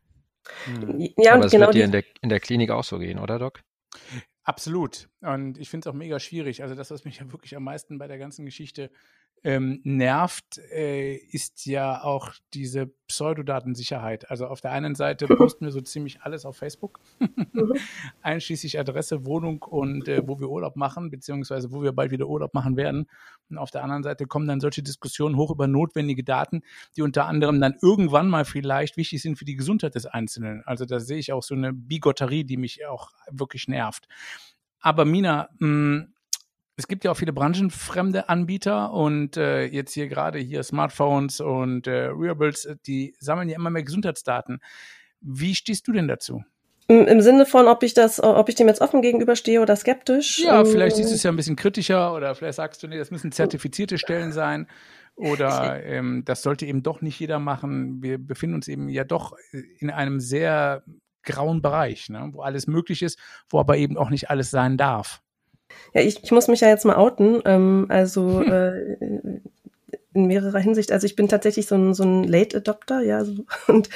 Hm. 0.66 1.10
Ja, 1.18 1.34
Aber 1.34 1.46
es 1.46 1.52
genau 1.52 1.66
wird 1.66 1.74
dir 1.74 1.86
in 1.86 1.92
der, 1.92 2.04
in 2.22 2.30
der 2.30 2.39
Klinik 2.39 2.70
auch 2.70 2.84
so 2.84 3.00
gehen, 3.00 3.18
oder 3.18 3.39
Doc? 3.39 3.63
Absolut. 4.43 5.10
Und 5.21 5.58
ich 5.58 5.69
finde 5.69 5.88
es 5.88 5.93
auch 5.93 5.97
mega 5.97 6.19
schwierig. 6.19 6.63
Also 6.63 6.75
das, 6.75 6.91
was 6.91 7.06
mich 7.06 7.19
ja 7.19 7.32
wirklich 7.32 7.56
am 7.56 7.63
meisten 7.63 7.97
bei 7.97 8.08
der 8.08 8.17
ganzen 8.17 8.45
Geschichte 8.45 8.91
ähm, 9.43 9.82
nervt, 9.84 10.58
äh, 10.71 11.15
ist 11.15 11.65
ja 11.65 12.01
auch 12.01 12.34
diese 12.53 12.88
Pseudodatensicherheit. 13.08 14.29
Also 14.32 14.47
auf 14.47 14.62
der 14.62 14.71
einen 14.71 14.95
Seite 14.95 15.27
posten 15.27 15.65
wir 15.65 15.71
so 15.71 15.82
ziemlich 15.82 16.21
alles 16.21 16.45
auf 16.45 16.56
Facebook, 16.56 16.99
mhm. 17.19 17.73
einschließlich 18.21 18.79
Adresse, 18.79 19.25
Wohnung 19.25 19.62
und 19.62 20.08
äh, 20.08 20.25
wo 20.25 20.39
wir 20.39 20.49
Urlaub 20.49 20.77
machen, 20.77 21.12
beziehungsweise 21.12 21.71
wo 21.71 21.84
wir 21.84 21.91
bald 21.91 22.12
wieder 22.12 22.27
Urlaub 22.27 22.53
machen 22.53 22.77
werden. 22.77 23.08
Und 23.49 23.58
auf 23.58 23.69
der 23.69 23.84
anderen 23.84 24.03
Seite 24.03 24.25
kommen 24.27 24.47
dann 24.47 24.62
solche 24.62 24.82
Diskussionen 24.82 25.36
hoch 25.36 25.51
über 25.51 25.67
notwendige 25.67 26.23
Daten, 26.23 26.62
die 26.95 27.01
unter 27.01 27.25
anderem 27.25 27.60
dann 27.60 27.75
irgendwann 27.82 28.29
mal 28.29 28.45
vielleicht 28.45 28.95
wichtig 28.95 29.21
sind 29.21 29.38
für 29.38 29.45
die 29.45 29.56
Gesundheit 29.56 29.95
des 29.95 30.06
Einzelnen. 30.06 30.63
Also 30.65 30.86
da 30.86 30.99
sehe 30.99 31.17
ich 31.17 31.34
auch 31.34 31.43
so 31.43 31.53
eine 31.53 31.73
Bigotterie, 31.73 32.45
die 32.45 32.58
mich 32.58 32.86
auch 32.86 33.12
wirklich 33.29 33.67
nervt. 33.67 34.08
Aber 34.79 35.06
Mina, 35.06 35.49
mh, 35.60 35.67
hm, 35.67 36.13
es 36.75 36.88
gibt 36.88 37.03
ja 37.03 37.12
auch 37.12 37.17
viele 37.17 37.33
branchenfremde 37.33 38.29
Anbieter 38.29 38.91
und 38.91 39.38
äh, 39.38 39.65
jetzt 39.65 39.93
hier 39.93 40.07
gerade 40.07 40.39
hier 40.39 40.63
Smartphones 40.63 41.39
und 41.39 41.88
äh, 41.88 42.09
Wearables, 42.09 42.65
äh, 42.65 42.75
die 42.88 43.15
sammeln 43.19 43.49
ja 43.49 43.55
immer 43.55 43.69
mehr 43.69 43.83
Gesundheitsdaten. 43.83 44.59
Wie 45.21 45.55
stehst 45.55 45.88
du 45.88 45.91
denn 45.91 46.07
dazu? 46.07 46.43
Im 46.88 47.21
Sinne 47.21 47.45
von, 47.45 47.67
ob 47.67 47.81
ich 47.83 47.93
das, 47.93 48.21
ob 48.21 48.49
ich 48.49 48.55
dem 48.55 48.67
jetzt 48.67 48.81
offen 48.81 49.01
gegenüberstehe 49.01 49.62
oder 49.62 49.75
skeptisch? 49.75 50.39
Ja, 50.39 50.59
ähm, 50.59 50.65
vielleicht 50.65 50.97
siehst 50.97 51.12
du 51.12 51.15
es 51.15 51.23
ja 51.23 51.31
ein 51.31 51.38
bisschen 51.38 51.55
kritischer 51.55 52.13
oder 52.13 52.36
vielleicht 52.36 52.57
sagst 52.57 52.83
du, 52.83 52.88
nee, 52.88 52.97
das 52.97 53.09
müssen 53.09 53.31
zertifizierte 53.31 53.97
Stellen 53.97 54.33
sein 54.33 54.67
oder 55.15 55.81
ähm, 55.86 56.23
das 56.25 56.41
sollte 56.41 56.65
eben 56.65 56.83
doch 56.83 57.01
nicht 57.01 57.19
jeder 57.19 57.39
machen. 57.39 58.03
Wir 58.03 58.17
befinden 58.17 58.55
uns 58.55 58.67
eben 58.67 58.89
ja 58.89 59.05
doch 59.05 59.33
in 59.79 59.91
einem 59.91 60.19
sehr 60.19 60.83
grauen 61.23 61.62
Bereich, 61.62 62.09
ne, 62.09 62.29
wo 62.33 62.41
alles 62.41 62.67
möglich 62.67 63.01
ist, 63.01 63.17
wo 63.49 63.59
aber 63.59 63.77
eben 63.77 63.97
auch 63.97 64.09
nicht 64.09 64.29
alles 64.29 64.51
sein 64.51 64.75
darf. 64.75 65.22
Ja, 65.93 66.01
ich, 66.01 66.23
ich 66.23 66.31
muss 66.31 66.47
mich 66.47 66.62
ja 66.62 66.69
jetzt 66.69 66.86
mal 66.86 66.95
outen. 66.95 67.41
Ähm, 67.45 67.86
also 67.89 68.41
hm. 68.41 68.51
äh, 68.51 69.39
in 70.13 70.25
mehrerer 70.27 70.59
Hinsicht. 70.59 70.91
Also 70.91 71.05
ich 71.05 71.15
bin 71.15 71.27
tatsächlich 71.27 71.67
so 71.67 71.75
ein, 71.75 71.93
so 71.93 72.03
ein 72.03 72.23
Late 72.23 72.57
Adopter, 72.57 73.01
ja, 73.01 73.25
so, 73.25 73.45
und 73.67 73.89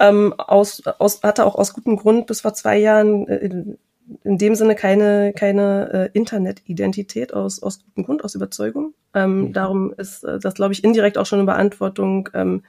ähm, 0.00 0.34
aus, 0.36 0.82
aus, 0.98 1.22
hatte 1.22 1.46
auch 1.46 1.56
aus 1.56 1.72
gutem 1.72 1.96
Grund 1.96 2.26
bis 2.26 2.42
vor 2.42 2.54
zwei 2.54 2.78
Jahren 2.78 3.26
äh, 3.28 3.36
in, 3.36 3.78
in 4.22 4.38
dem 4.38 4.54
Sinne 4.54 4.74
keine, 4.74 5.32
keine 5.32 6.10
äh, 6.12 6.16
Internetidentität 6.16 7.32
aus, 7.32 7.62
aus 7.62 7.80
gutem 7.84 8.04
Grund, 8.04 8.24
aus 8.24 8.34
Überzeugung. 8.34 8.94
Ähm, 9.14 9.38
mhm. 9.38 9.52
Darum 9.52 9.94
ist 9.96 10.24
äh, 10.24 10.38
das, 10.38 10.54
glaube 10.54 10.74
ich, 10.74 10.84
indirekt 10.84 11.18
auch 11.18 11.26
schon 11.26 11.38
eine 11.38 11.46
Beantwortung 11.46 12.28
ähm, 12.34 12.62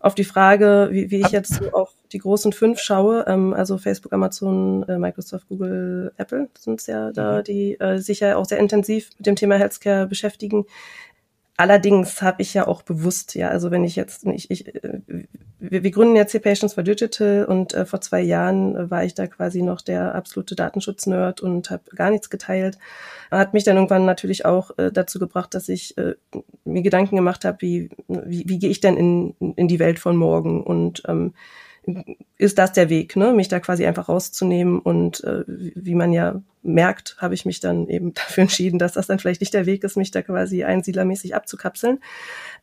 auf 0.00 0.14
die 0.14 0.24
Frage, 0.24 0.88
wie, 0.90 1.10
wie 1.10 1.20
ich 1.20 1.28
jetzt 1.28 1.54
so 1.54 1.70
auf 1.72 1.94
die 2.12 2.18
großen 2.18 2.52
fünf 2.52 2.80
schaue, 2.80 3.24
ähm, 3.28 3.52
also 3.52 3.76
Facebook, 3.76 4.12
Amazon, 4.12 4.82
äh, 4.88 4.98
Microsoft, 4.98 5.46
Google, 5.48 6.12
Apple 6.16 6.48
sind 6.58 6.80
es 6.80 6.86
ja 6.86 7.12
da, 7.12 7.38
mhm. 7.38 7.44
die 7.44 7.80
äh, 7.80 7.98
sich 7.98 8.20
ja 8.20 8.36
auch 8.36 8.46
sehr 8.46 8.58
intensiv 8.58 9.10
mit 9.18 9.26
dem 9.26 9.36
Thema 9.36 9.56
Healthcare 9.56 10.06
beschäftigen. 10.06 10.64
Allerdings 11.60 12.22
habe 12.22 12.40
ich 12.40 12.54
ja 12.54 12.66
auch 12.66 12.80
bewusst, 12.80 13.34
ja, 13.34 13.48
also 13.48 13.70
wenn 13.70 13.84
ich 13.84 13.94
jetzt, 13.94 14.24
ich, 14.24 14.50
ich, 14.50 14.74
äh, 14.82 15.00
wir, 15.58 15.82
wir 15.82 15.90
gründen 15.90 16.16
jetzt 16.16 16.32
hier 16.32 16.40
Patients 16.40 16.72
for 16.72 16.82
Digital 16.82 17.44
und 17.44 17.74
äh, 17.74 17.84
vor 17.84 18.00
zwei 18.00 18.22
Jahren 18.22 18.74
äh, 18.74 18.90
war 18.90 19.04
ich 19.04 19.12
da 19.12 19.26
quasi 19.26 19.60
noch 19.60 19.82
der 19.82 20.14
absolute 20.14 20.54
Datenschutznerd 20.54 21.42
und 21.42 21.68
habe 21.68 21.82
gar 21.94 22.08
nichts 22.08 22.30
geteilt. 22.30 22.78
Hat 23.30 23.52
mich 23.52 23.64
dann 23.64 23.76
irgendwann 23.76 24.06
natürlich 24.06 24.46
auch 24.46 24.70
äh, 24.78 24.90
dazu 24.90 25.18
gebracht, 25.18 25.52
dass 25.52 25.68
ich 25.68 25.98
äh, 25.98 26.14
mir 26.64 26.80
Gedanken 26.80 27.16
gemacht 27.16 27.44
habe, 27.44 27.58
wie, 27.60 27.90
wie, 28.08 28.44
wie 28.46 28.58
gehe 28.58 28.70
ich 28.70 28.80
denn 28.80 28.96
in, 28.96 29.34
in 29.56 29.68
die 29.68 29.80
Welt 29.80 29.98
von 29.98 30.16
morgen 30.16 30.62
und 30.64 31.02
ähm, 31.08 31.34
ist 32.38 32.58
das 32.58 32.72
der 32.72 32.88
Weg, 32.88 33.16
ne? 33.16 33.32
mich 33.32 33.48
da 33.48 33.60
quasi 33.60 33.86
einfach 33.86 34.08
rauszunehmen. 34.08 34.78
Und 34.78 35.22
äh, 35.24 35.44
wie 35.46 35.94
man 35.94 36.12
ja 36.12 36.42
merkt, 36.62 37.16
habe 37.18 37.34
ich 37.34 37.44
mich 37.44 37.60
dann 37.60 37.88
eben 37.88 38.14
dafür 38.14 38.42
entschieden, 38.42 38.78
dass 38.78 38.92
das 38.92 39.06
dann 39.06 39.18
vielleicht 39.18 39.40
nicht 39.40 39.54
der 39.54 39.66
Weg 39.66 39.84
ist, 39.84 39.96
mich 39.96 40.10
da 40.10 40.22
quasi 40.22 40.64
einsiedlermäßig 40.64 41.34
abzukapseln. 41.34 42.00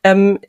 Ähm, 0.04 0.40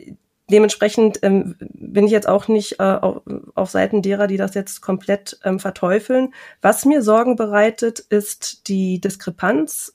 dementsprechend 0.51 1.19
ähm, 1.23 1.57
bin 1.59 2.07
ich 2.07 2.13
jetzt 2.13 2.29
auch 2.29 2.49
nicht 2.49 2.81
äh, 2.81 2.83
auf, 2.83 3.23
auf 3.55 3.71
Seiten 3.71 4.03
derer, 4.03 4.27
die 4.27 4.37
das 4.37 4.55
jetzt 4.55 4.81
komplett 4.81 5.39
ähm, 5.45 5.59
verteufeln. 5.59 6.33
Was 6.63 6.85
mir 6.85 7.03
Sorgen 7.03 7.37
bereitet, 7.37 7.99
ist 7.99 8.69
die 8.69 9.01
Diskrepanz 9.01 9.95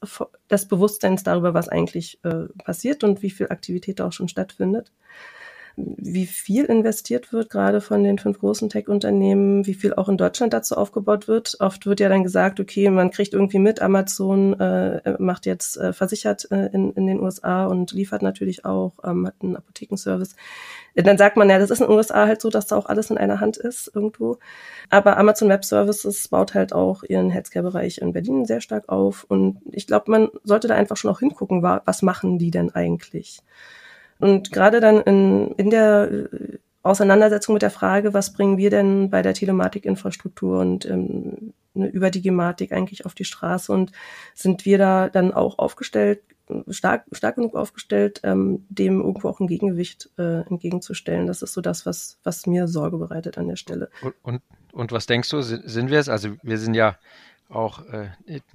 des 0.50 0.68
Bewusstseins 0.68 1.24
darüber, 1.24 1.54
was 1.54 1.70
eigentlich 1.70 2.20
äh, 2.24 2.46
passiert 2.64 3.04
und 3.04 3.22
wie 3.22 3.32
viel 3.32 3.50
Aktivität 3.50 4.00
da 4.00 4.08
auch 4.08 4.14
schon 4.14 4.28
stattfindet 4.28 4.92
wie 5.76 6.28
viel 6.28 6.66
investiert 6.66 7.34
wird, 7.34 7.50
gerade 7.50 7.82
von 7.82 8.04
den 8.04 8.20
fünf 8.20 8.40
großen 8.40 8.70
Tech-Unternehmen, 8.70 9.66
wie 9.66 9.74
viel 9.74 9.94
auch 9.96 10.08
in 10.08 10.18
Deutschland 10.18 10.54
dazu 10.54 10.76
aufgebaut 10.76 11.28
wird. 11.28 11.56
Oft 11.60 11.88
wird 11.88 12.00
ja 12.00 12.10
dann 12.10 12.24
gesagt, 12.24 12.60
okay, 12.60 12.92
man 12.92 13.10
kriegt 13.10 13.34
irgendwie 13.34 13.58
mit, 13.58 13.82
Amazon 13.82 14.60
äh, 14.60 15.16
macht 15.18 15.48
jetzt 15.48 15.78
äh, 15.78 15.92
versichert 15.92 16.48
äh, 16.52 16.68
in, 16.68 16.94
in 16.94 17.08
den 17.08 17.20
USA 17.20 17.66
und 17.66 17.92
liefert 17.92 18.22
natürlich 18.22 18.66
auch, 18.66 18.94
ähm, 19.04 19.26
hat 19.26 19.36
einen 19.42 19.56
Apothekenservice. 19.56 20.36
Dann 20.96 21.18
sagt 21.18 21.38
man 21.38 21.50
ja, 21.50 21.58
das 21.58 21.72
ist 21.72 21.82
in 21.82 21.88
den 21.88 21.96
USA 21.96 22.28
halt 22.28 22.42
so, 22.42 22.52
dass 22.52 22.68
da 22.68 22.76
auch 22.76 22.86
alles 22.86 23.10
in 23.10 23.18
einer 23.18 23.40
Hand 23.40 23.58
ist 23.58 23.92
irgendwo. 23.96 24.38
Aber 24.92 25.18
Amazon 25.18 25.50
Web 25.50 25.66
Services 25.66 26.28
baut 26.28 26.54
halt 26.54 26.72
auch 26.72 27.02
ihren 27.04 27.32
Healthcare-Bereich 27.32 27.98
in 27.98 28.14
Berlin 28.14 28.46
sehr 28.46 28.62
stark 28.62 28.90
auf. 28.90 29.26
Und 29.28 29.60
ich 29.72 29.88
glaube, 29.88 30.12
man 30.12 30.30
sollte 30.44 30.68
da 30.68 30.76
einfach 30.76 30.98
schon 30.98 31.10
auch 31.10 31.20
hingucken, 31.20 31.64
was 31.64 32.04
machen 32.04 32.38
die 32.38 32.52
denn 32.52 32.70
eigentlich? 32.76 33.42
Und 34.20 34.52
gerade 34.52 34.80
dann 34.80 35.02
in, 35.02 35.52
in 35.54 35.70
der 35.70 36.10
äh, 36.12 36.58
Auseinandersetzung 36.84 37.54
mit 37.54 37.62
der 37.62 37.72
Frage, 37.72 38.14
was 38.14 38.34
bringen 38.34 38.58
wir 38.58 38.70
denn 38.70 39.10
bei 39.10 39.22
der 39.22 39.34
Telematikinfrastruktur 39.34 40.60
und 40.60 40.86
ähm, 40.86 41.54
ne, 41.74 41.88
über 41.88 42.12
die 42.12 42.22
Gematik 42.22 42.74
eigentlich 42.74 43.06
auf 43.06 43.16
die 43.16 43.24
Straße 43.24 43.72
und 43.72 43.92
sind 44.34 44.66
wir 44.66 44.78
da 44.78 45.10
dann 45.10 45.34
auch 45.34 45.60
aufgestellt, 45.60 46.22
stark, 46.70 47.06
stark 47.14 47.36
genug 47.36 47.56
aufgestellt, 47.56 48.20
ähm, 48.24 48.66
dem 48.70 49.00
irgendwo 49.00 49.30
auch 49.30 49.40
ein 49.40 49.48
Gegengewicht 49.48 50.10
äh, 50.18 50.42
entgegenzustellen. 50.42 51.26
Das 51.28 51.42
ist 51.42 51.54
so 51.54 51.62
das, 51.62 51.86
was, 51.86 52.18
was 52.24 52.48
mir 52.48 52.68
Sorge 52.68 52.98
bereitet 52.98 53.38
an 53.38 53.48
der 53.48 53.56
Stelle. 53.56 53.90
Und, 54.02 54.14
und, 54.24 54.42
und 54.74 54.92
was 54.92 55.06
denkst 55.06 55.30
du, 55.30 55.42
sind 55.42 55.90
wir 55.90 56.00
es? 56.00 56.10
Also 56.10 56.32
wir 56.44 56.58
sind 56.58 56.74
ja 56.74 56.98
auch 57.50 57.86
äh, 57.88 58.10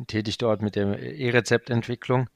tätig 0.06 0.38
dort 0.38 0.60
mit 0.60 0.76
der 0.76 1.00
E-Rezeptentwicklung. 1.00 2.28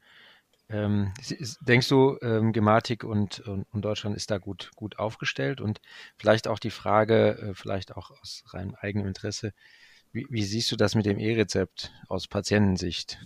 Ähm, 0.73 1.13
denkst 1.61 1.89
du, 1.89 2.17
ähm, 2.23 2.53
Gematik 2.53 3.05
und, 3.05 3.41
und, 3.41 3.67
und, 3.71 3.85
Deutschland 3.85 4.17
ist 4.17 4.31
da 4.31 4.39
gut, 4.39 4.71
gut 4.75 4.99
aufgestellt? 4.99 5.61
Und 5.61 5.81
vielleicht 6.17 6.49
auch 6.49 6.59
die 6.59 6.71
Frage, 6.71 7.39
äh, 7.39 7.55
vielleicht 7.55 7.95
auch 7.95 8.11
aus 8.11 8.43
reinem 8.49 8.75
eigenem 8.75 9.07
Interesse, 9.07 9.53
wie, 10.13 10.27
wie 10.31 10.45
siehst 10.45 10.73
du 10.73 10.77
das 10.77 10.95
mit 10.95 11.05
dem 11.05 11.19
E-Rezept 11.19 11.93
aus 12.09 12.27
Patientensicht? 12.27 13.19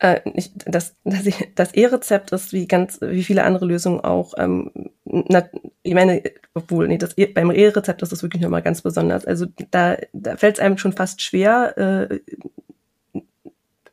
Äh, 0.00 0.20
das 0.66 0.96
das, 1.04 1.28
das 1.54 1.74
E-Rezept 1.74 2.32
ist 2.32 2.52
wie 2.52 2.66
ganz 2.66 3.00
wie 3.02 3.22
viele 3.22 3.44
andere 3.44 3.66
Lösungen 3.66 4.00
auch. 4.00 4.34
Ähm, 4.36 4.72
na, 5.04 5.48
ich 5.82 5.94
meine, 5.94 6.22
obwohl 6.54 6.88
nee, 6.88 6.98
das 6.98 7.16
e, 7.18 7.26
beim 7.26 7.50
E-Rezept 7.50 8.02
ist 8.02 8.10
das 8.10 8.22
wirklich 8.22 8.42
nochmal 8.42 8.62
ganz 8.62 8.82
besonders. 8.82 9.26
Also 9.26 9.46
da, 9.70 9.96
da 10.12 10.36
fällt 10.36 10.56
es 10.56 10.60
einem 10.60 10.78
schon 10.78 10.92
fast 10.92 11.20
schwer, 11.20 11.76
äh, 11.78 12.20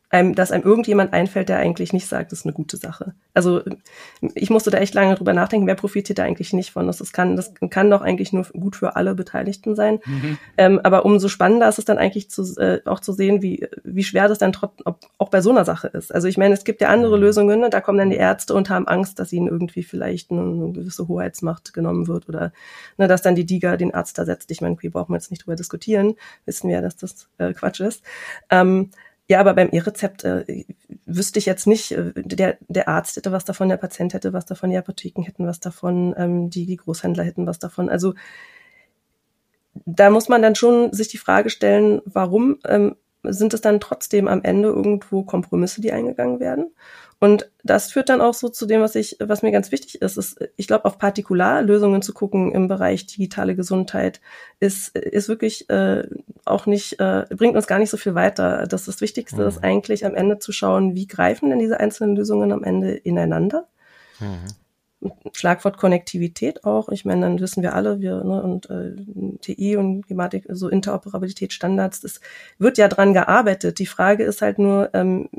einem, 0.10 0.36
dass 0.36 0.52
einem 0.52 0.64
irgendjemand 0.64 1.12
einfällt, 1.12 1.50
der 1.50 1.58
eigentlich 1.58 1.92
nicht 1.92 2.08
sagt, 2.08 2.32
das 2.32 2.40
ist 2.40 2.46
eine 2.46 2.54
gute 2.54 2.78
Sache. 2.78 3.14
Also 3.34 3.62
ich 4.36 4.50
musste 4.50 4.72
da 4.72 4.78
echt 4.78 4.94
lange 4.94 5.16
drüber 5.16 5.34
nachdenken, 5.34 5.68
wer 5.68 5.76
profitiert 5.76 6.18
da 6.18 6.24
eigentlich 6.24 6.54
nicht 6.54 6.72
von. 6.72 6.88
Das, 6.88 6.98
das, 6.98 7.12
kann, 7.12 7.36
das 7.36 7.54
kann 7.70 7.92
doch 7.92 8.02
eigentlich 8.02 8.32
nur 8.32 8.46
gut 8.54 8.78
für 8.78 8.96
alle 8.96 9.16
Beteiligten 9.16 9.76
sein. 9.76 10.00
Mhm. 10.06 10.38
Ähm, 10.58 10.80
aber 10.84 11.04
umso 11.04 11.28
spannender 11.28 11.68
ist 11.68 11.78
es 11.78 11.84
dann 11.86 11.98
eigentlich 11.98 12.30
zu, 12.30 12.44
äh, 12.58 12.80
auch 12.86 13.02
zu 13.02 13.12
sehen, 13.12 13.42
wie, 13.42 13.68
wie 13.84 14.04
schwer 14.04 14.30
das 14.30 14.38
dann 14.38 14.54
trotzdem 14.54 14.86
auch 15.18 15.30
bei 15.30 15.42
so 15.42 15.50
einer 15.50 15.66
Sache 15.66 15.88
ist. 15.88 16.14
Also 16.16 16.30
ich 16.30 16.38
meine, 16.38 16.54
es 16.54 16.64
gibt 16.64 16.80
ja 16.80 16.88
andere 16.88 17.18
mhm. 17.18 17.24
Lösungen, 17.24 17.60
ne? 17.60 17.70
da 17.70 17.82
kommen 17.82 17.98
dann 17.98 18.10
die 18.10 18.16
Ärzte 18.16 18.54
und 18.54 18.70
haben 18.70 18.88
Angst, 18.88 19.20
dass 19.20 19.34
ihnen 19.34 19.48
irgendwie 19.48 19.84
vielleicht 19.84 20.32
eine, 20.32 20.42
eine 20.42 20.72
gewisse 20.72 21.10
Hoheitsmacht 21.10 21.74
genommen 21.74 22.08
wird 22.08 22.30
oder 22.30 22.54
ne, 22.98 23.10
dass 23.10 23.22
dann 23.22 23.36
die 23.36 23.46
DIGA 23.46 23.76
den 23.76 23.94
Arzt 23.94 24.18
da 24.18 24.24
setzt. 24.24 24.52
Ich 24.52 24.62
meine, 24.62 24.78
wir 24.80 24.92
brauchen 24.92 25.14
jetzt 25.14 25.32
nicht 25.32 25.46
drüber 25.46 25.58
diskutieren, 25.58 26.16
wissen 26.46 26.70
wir 26.70 26.78
ja, 26.78 26.82
dass 26.82 26.96
das 26.96 27.28
äh, 27.40 27.52
Quatsch 27.54 27.82
ist. 27.82 28.04
Ähm, 28.50 28.92
ja, 29.30 29.40
aber 29.40 29.54
beim 29.54 29.70
E-Rezept 29.72 30.24
äh, 30.24 30.66
wüsste 31.06 31.40
ich 31.40 31.46
jetzt 31.46 31.68
nicht, 31.68 31.92
äh, 31.92 32.14
der, 32.16 32.58
der 32.68 32.88
Arzt 32.88 33.18
hätte 33.18 33.32
was 33.32 33.46
davon, 33.46 33.70
der 33.70 33.78
Patient 33.78 34.14
hätte 34.14 34.34
was 34.34 34.46
davon, 34.46 34.70
die 34.70 34.78
Apotheken 34.78 35.24
hätten 35.24 35.46
was 35.46 35.60
davon, 35.60 36.16
ähm, 36.18 36.50
die, 36.50 36.66
die 36.66 36.78
Großhändler 36.78 37.24
hätten 37.24 37.46
was 37.46 37.60
davon. 37.60 37.90
Also 37.90 38.14
da 39.86 40.10
muss 40.10 40.30
man 40.30 40.42
dann 40.42 40.56
schon 40.56 40.94
sich 40.94 41.10
die 41.10 41.18
Frage 41.18 41.50
stellen, 41.50 42.02
warum 42.06 42.60
ähm, 42.66 42.96
sind 43.34 43.54
es 43.54 43.62
dann 43.62 43.80
trotzdem 43.80 44.28
am 44.28 44.44
Ende 44.44 44.70
irgendwo 44.70 45.24
Kompromisse, 45.24 45.82
die 45.82 45.92
eingegangen 45.92 46.40
werden. 46.40 46.72
Und 47.20 47.50
das 47.64 47.92
führt 47.92 48.10
dann 48.10 48.22
auch 48.22 48.36
so 48.36 48.48
zu 48.48 48.68
dem, 48.68 48.82
was 48.82 48.94
ich, 48.94 49.18
was 49.20 49.42
mir 49.42 49.52
ganz 49.52 49.72
wichtig 49.72 50.02
ist. 50.02 50.18
ist 50.18 50.38
ich 50.56 50.68
glaube, 50.68 50.86
auf 50.86 51.00
Partikularlösungen 51.00 52.04
zu 52.04 52.14
gucken 52.14 52.52
im 52.54 52.68
Bereich 52.68 53.08
digitale 53.08 53.56
Gesundheit 53.56 54.22
ist, 54.60 54.96
ist 54.96 55.28
wirklich 55.28 55.68
äh, 55.72 56.04
auch 56.46 56.68
nicht, 56.68 57.00
äh, 57.00 57.26
bringt 57.36 57.56
uns 57.56 57.66
gar 57.66 57.80
nicht 57.80 57.90
so 57.90 57.98
viel 57.98 58.14
weiter. 58.14 58.68
Das, 58.68 58.86
das 58.86 59.02
Wichtigste 59.02 59.42
mhm. 59.42 59.48
ist 59.48 59.64
eigentlich 59.64 60.06
am 60.06 60.14
Ende 60.14 60.38
zu 60.38 60.52
schauen, 60.52 60.94
wie 60.94 61.08
greifen 61.08 61.50
denn 61.50 61.60
diese 61.60 61.80
einzelnen 61.80 62.16
Lösungen 62.16 62.52
am 62.52 62.64
Ende 62.64 62.92
ineinander. 62.92 63.68
Mhm. 64.20 64.46
Schlagwort 65.34 65.78
Konnektivität 65.78 66.64
auch. 66.64 66.90
Ich 66.90 67.06
meine, 67.06 67.22
dann 67.22 67.40
wissen 67.40 67.62
wir 67.62 67.76
alle, 67.76 68.00
wir 68.00 68.24
ne, 68.24 68.42
und 68.42 68.70
äh, 68.70 68.96
TI 69.42 69.76
und 69.78 70.08
Gematik, 70.08 70.46
so 70.50 70.70
Interoperabilitätsstandards, 70.70 72.02
das 72.02 72.20
wird 72.58 72.78
ja 72.78 72.88
dran 72.88 73.14
gearbeitet. 73.14 73.80
Die 73.80 73.86
Frage 73.86 74.24
ist 74.24 74.42
halt 74.42 74.58
nur, 74.58 74.90
ähm, 74.94 75.30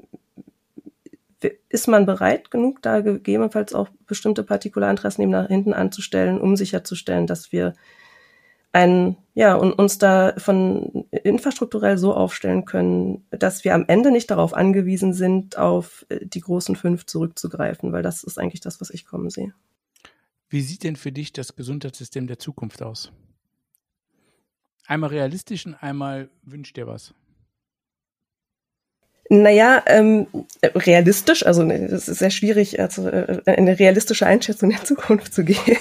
ist 1.68 1.88
man 1.88 2.06
bereit 2.06 2.50
genug, 2.50 2.82
da 2.82 3.00
gegebenenfalls 3.00 3.74
auch 3.74 3.88
bestimmte 4.06 4.42
Partikularinteressen 4.42 5.22
eben 5.22 5.32
nach 5.32 5.48
hinten 5.48 5.72
anzustellen, 5.72 6.40
um 6.40 6.56
sicherzustellen, 6.56 7.26
dass 7.26 7.52
wir 7.52 7.74
ein, 8.72 9.16
ja, 9.34 9.54
und 9.54 9.72
uns 9.72 9.98
da 9.98 10.34
von 10.36 11.06
infrastrukturell 11.10 11.98
so 11.98 12.14
aufstellen 12.14 12.64
können, 12.64 13.26
dass 13.30 13.64
wir 13.64 13.74
am 13.74 13.84
Ende 13.88 14.10
nicht 14.10 14.30
darauf 14.30 14.54
angewiesen 14.54 15.14
sind, 15.14 15.56
auf 15.56 16.04
äh, 16.08 16.26
die 16.26 16.40
großen 16.40 16.76
fünf 16.76 17.06
zurückzugreifen, 17.06 17.92
weil 17.92 18.02
das 18.02 18.24
ist 18.24 18.38
eigentlich 18.38 18.60
das, 18.60 18.80
was 18.80 18.90
ich 18.90 19.06
kommen 19.06 19.30
sehe. 19.30 19.54
Wie 20.50 20.62
sieht 20.62 20.82
denn 20.82 20.96
für 20.96 21.12
dich 21.12 21.32
das 21.32 21.56
Gesundheitssystem 21.56 22.26
der 22.26 22.38
Zukunft 22.38 22.82
aus? 22.82 23.12
Einmal 24.86 25.10
realistisch 25.10 25.66
und 25.66 25.74
einmal 25.74 26.30
wünscht 26.42 26.76
dir 26.76 26.86
was? 26.86 27.12
Naja, 29.30 29.82
ähm, 29.86 30.26
realistisch, 30.62 31.44
also 31.44 31.62
ne, 31.62 31.74
es 31.74 32.08
ist 32.08 32.18
sehr 32.18 32.30
schwierig, 32.30 32.80
also 32.80 33.06
äh, 33.08 33.42
eine 33.44 33.78
realistische 33.78 34.26
Einschätzung 34.26 34.70
der 34.70 34.82
Zukunft 34.84 35.34
zu 35.34 35.44
geben. 35.44 35.76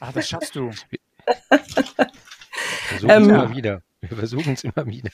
Ach, 0.00 0.12
das 0.12 0.28
schaffst 0.28 0.56
du. 0.56 0.70
Wir 0.88 0.98
versuchen 1.26 3.10
es 3.10 3.16
ähm, 3.16 3.30
immer 3.30 3.54
wieder. 3.54 3.82
Wir 4.00 4.16
versuchen 4.16 4.52
es 4.52 4.64
immer 4.64 4.86
wieder. 4.86 5.10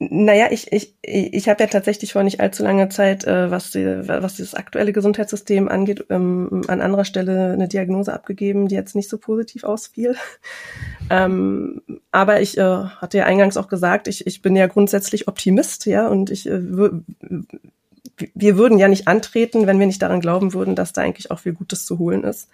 Naja, 0.00 0.46
ich, 0.52 0.70
ich, 0.72 0.94
ich 1.02 1.48
habe 1.48 1.64
ja 1.64 1.68
tatsächlich 1.68 2.12
vor 2.12 2.22
nicht 2.22 2.38
allzu 2.38 2.62
langer 2.62 2.88
Zeit, 2.88 3.24
äh, 3.24 3.50
was, 3.50 3.72
die, 3.72 3.84
was 4.06 4.36
das 4.36 4.54
aktuelle 4.54 4.92
Gesundheitssystem 4.92 5.68
angeht, 5.68 6.06
ähm, 6.08 6.62
an 6.68 6.80
anderer 6.80 7.04
Stelle 7.04 7.52
eine 7.52 7.66
Diagnose 7.66 8.12
abgegeben, 8.12 8.68
die 8.68 8.76
jetzt 8.76 8.94
nicht 8.94 9.08
so 9.08 9.18
positiv 9.18 9.64
ausfiel. 9.64 10.16
Ähm, 11.10 11.80
aber 12.12 12.42
ich 12.42 12.58
äh, 12.58 12.62
hatte 12.62 13.16
ja 13.16 13.24
eingangs 13.24 13.56
auch 13.56 13.68
gesagt, 13.68 14.08
ich, 14.08 14.26
ich 14.26 14.42
bin 14.42 14.54
ja 14.54 14.66
grundsätzlich 14.66 15.26
Optimist, 15.26 15.86
ja, 15.86 16.06
und 16.06 16.28
ich 16.28 16.46
äh, 16.46 16.60
wir 18.34 18.58
würden 18.58 18.76
ja 18.76 18.88
nicht 18.88 19.08
antreten, 19.08 19.66
wenn 19.66 19.78
wir 19.78 19.86
nicht 19.86 20.02
daran 20.02 20.20
glauben 20.20 20.52
würden, 20.52 20.74
dass 20.74 20.92
da 20.92 21.00
eigentlich 21.00 21.30
auch 21.30 21.38
viel 21.38 21.54
Gutes 21.54 21.86
zu 21.86 21.98
holen 21.98 22.24
ist. 22.24 22.50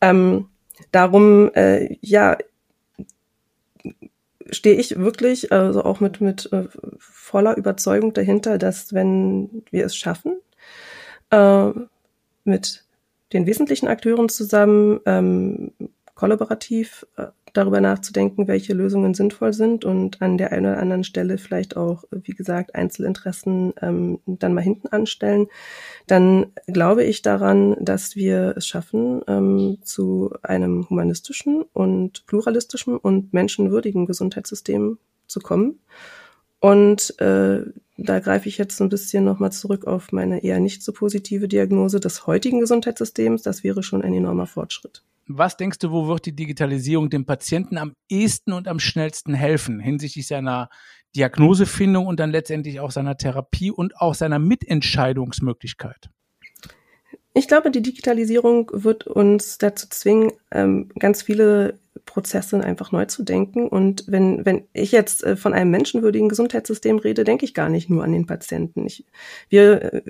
Ähm, 0.00 0.46
darum, 0.90 1.50
äh, 1.54 1.96
ja, 2.00 2.36
stehe 4.50 4.76
ich 4.76 4.98
wirklich, 4.98 5.52
also 5.52 5.84
auch 5.84 6.00
mit, 6.00 6.20
mit 6.20 6.50
äh, 6.52 6.68
voller 6.98 7.56
Überzeugung 7.56 8.12
dahinter, 8.12 8.58
dass 8.58 8.92
wenn 8.92 9.64
wir 9.70 9.84
es 9.84 9.96
schaffen, 9.96 10.40
äh, 11.30 11.70
mit 12.44 12.84
den 13.32 13.46
wesentlichen 13.46 13.88
Akteuren 13.88 14.28
zusammen 14.28 15.00
ähm, 15.04 15.72
kollaborativ 16.18 17.06
äh, 17.16 17.26
darüber 17.52 17.80
nachzudenken, 17.80 18.48
welche 18.48 18.74
Lösungen 18.74 19.14
sinnvoll 19.14 19.52
sind 19.52 19.84
und 19.84 20.20
an 20.20 20.36
der 20.36 20.50
einen 20.50 20.66
oder 20.66 20.80
anderen 20.80 21.04
Stelle 21.04 21.38
vielleicht 21.38 21.76
auch, 21.76 22.02
wie 22.10 22.32
gesagt, 22.32 22.74
Einzelinteressen 22.74 23.72
ähm, 23.80 24.18
dann 24.26 24.52
mal 24.52 24.62
hinten 24.62 24.88
anstellen, 24.88 25.46
dann 26.08 26.46
glaube 26.66 27.04
ich 27.04 27.22
daran, 27.22 27.76
dass 27.78 28.16
wir 28.16 28.54
es 28.56 28.66
schaffen, 28.66 29.22
ähm, 29.28 29.78
zu 29.84 30.34
einem 30.42 30.90
humanistischen 30.90 31.62
und 31.72 32.26
pluralistischen 32.26 32.96
und 32.96 33.32
menschenwürdigen 33.32 34.04
Gesundheitssystem 34.06 34.98
zu 35.28 35.38
kommen. 35.38 35.78
Und 36.58 37.14
äh, 37.20 37.62
da 37.96 38.18
greife 38.18 38.48
ich 38.48 38.58
jetzt 38.58 38.76
so 38.76 38.82
ein 38.82 38.90
bisschen 38.90 39.24
nochmal 39.24 39.52
zurück 39.52 39.86
auf 39.86 40.10
meine 40.10 40.42
eher 40.42 40.58
nicht 40.58 40.82
so 40.82 40.92
positive 40.92 41.46
Diagnose 41.46 42.00
des 42.00 42.26
heutigen 42.26 42.58
Gesundheitssystems. 42.58 43.42
Das 43.42 43.62
wäre 43.62 43.84
schon 43.84 44.02
ein 44.02 44.14
enormer 44.14 44.48
Fortschritt. 44.48 45.04
Was 45.28 45.56
denkst 45.56 45.78
du, 45.78 45.90
wo 45.90 46.08
wird 46.08 46.26
die 46.26 46.34
Digitalisierung 46.34 47.10
dem 47.10 47.26
Patienten 47.26 47.76
am 47.76 47.92
ehesten 48.08 48.52
und 48.52 48.66
am 48.66 48.80
schnellsten 48.80 49.34
helfen 49.34 49.78
hinsichtlich 49.78 50.26
seiner 50.26 50.70
Diagnosefindung 51.14 52.06
und 52.06 52.18
dann 52.18 52.30
letztendlich 52.30 52.80
auch 52.80 52.90
seiner 52.90 53.16
Therapie 53.16 53.70
und 53.70 54.00
auch 54.00 54.14
seiner 54.14 54.38
Mitentscheidungsmöglichkeit? 54.38 56.10
Ich 57.34 57.46
glaube, 57.46 57.70
die 57.70 57.82
Digitalisierung 57.82 58.70
wird 58.72 59.06
uns 59.06 59.58
dazu 59.58 59.86
zwingen, 59.88 60.32
ähm, 60.50 60.88
ganz 60.98 61.22
viele 61.22 61.78
Prozesse 62.04 62.58
einfach 62.64 62.90
neu 62.90 63.04
zu 63.04 63.22
denken. 63.22 63.68
Und 63.68 64.04
wenn, 64.08 64.44
wenn 64.44 64.66
ich 64.72 64.92
jetzt 64.92 65.22
äh, 65.22 65.36
von 65.36 65.52
einem 65.52 65.70
menschenwürdigen 65.70 66.28
Gesundheitssystem 66.28 66.98
rede, 66.98 67.24
denke 67.24 67.44
ich 67.44 67.54
gar 67.54 67.68
nicht 67.68 67.90
nur 67.90 68.02
an 68.02 68.12
den 68.12 68.26
Patienten. 68.26 68.86
Ich, 68.86 69.04
wir 69.50 69.92
äh, 69.92 70.02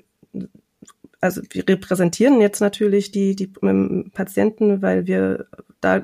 also 1.20 1.42
wir 1.50 1.68
repräsentieren 1.68 2.40
jetzt 2.40 2.60
natürlich 2.60 3.10
die, 3.10 3.34
die 3.34 3.52
ähm, 3.62 4.10
Patienten, 4.14 4.82
weil 4.82 5.06
wir 5.06 5.46
da 5.80 6.02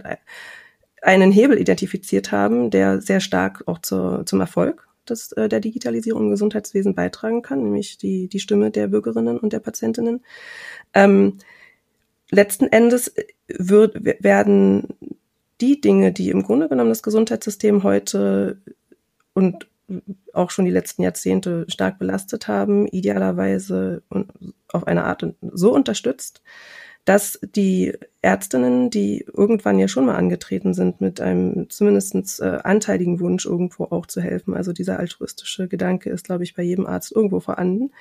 einen 1.02 1.32
Hebel 1.32 1.58
identifiziert 1.58 2.32
haben, 2.32 2.70
der 2.70 3.00
sehr 3.00 3.20
stark 3.20 3.62
auch 3.66 3.78
zur, 3.80 4.24
zum 4.26 4.40
Erfolg 4.40 4.88
des, 5.08 5.32
äh, 5.32 5.48
der 5.48 5.60
Digitalisierung 5.60 6.24
im 6.24 6.30
Gesundheitswesen 6.30 6.94
beitragen 6.94 7.42
kann, 7.42 7.62
nämlich 7.62 7.98
die, 7.98 8.28
die 8.28 8.40
Stimme 8.40 8.70
der 8.70 8.88
Bürgerinnen 8.88 9.38
und 9.38 9.52
der 9.52 9.60
Patientinnen. 9.60 10.24
Ähm, 10.94 11.38
letzten 12.30 12.66
Endes 12.66 13.14
wird, 13.48 14.02
werden 14.22 14.88
die 15.60 15.80
Dinge, 15.80 16.12
die 16.12 16.30
im 16.30 16.42
Grunde 16.42 16.68
genommen 16.68 16.90
das 16.90 17.02
Gesundheitssystem 17.02 17.82
heute 17.82 18.60
und 19.34 19.68
auch 20.32 20.50
schon 20.50 20.64
die 20.64 20.70
letzten 20.70 21.02
Jahrzehnte 21.02 21.66
stark 21.68 21.98
belastet 21.98 22.48
haben, 22.48 22.86
idealerweise 22.86 24.02
auf 24.68 24.86
eine 24.86 25.04
Art 25.04 25.26
so 25.52 25.74
unterstützt, 25.74 26.42
dass 27.04 27.38
die 27.42 27.92
Ärztinnen, 28.22 28.88
die 28.88 29.26
irgendwann 29.32 29.78
ja 29.78 29.88
schon 29.88 30.06
mal 30.06 30.16
angetreten 30.16 30.72
sind, 30.72 31.00
mit 31.02 31.20
einem 31.20 31.68
zumindest 31.68 32.40
äh, 32.40 32.60
anteiligen 32.64 33.20
Wunsch 33.20 33.44
irgendwo 33.44 33.84
auch 33.84 34.06
zu 34.06 34.22
helfen, 34.22 34.54
also 34.54 34.72
dieser 34.72 34.98
altruistische 34.98 35.68
Gedanke 35.68 36.08
ist, 36.08 36.24
glaube 36.24 36.44
ich, 36.44 36.54
bei 36.54 36.62
jedem 36.62 36.86
Arzt 36.86 37.12
irgendwo 37.12 37.40
vorhanden, 37.40 37.92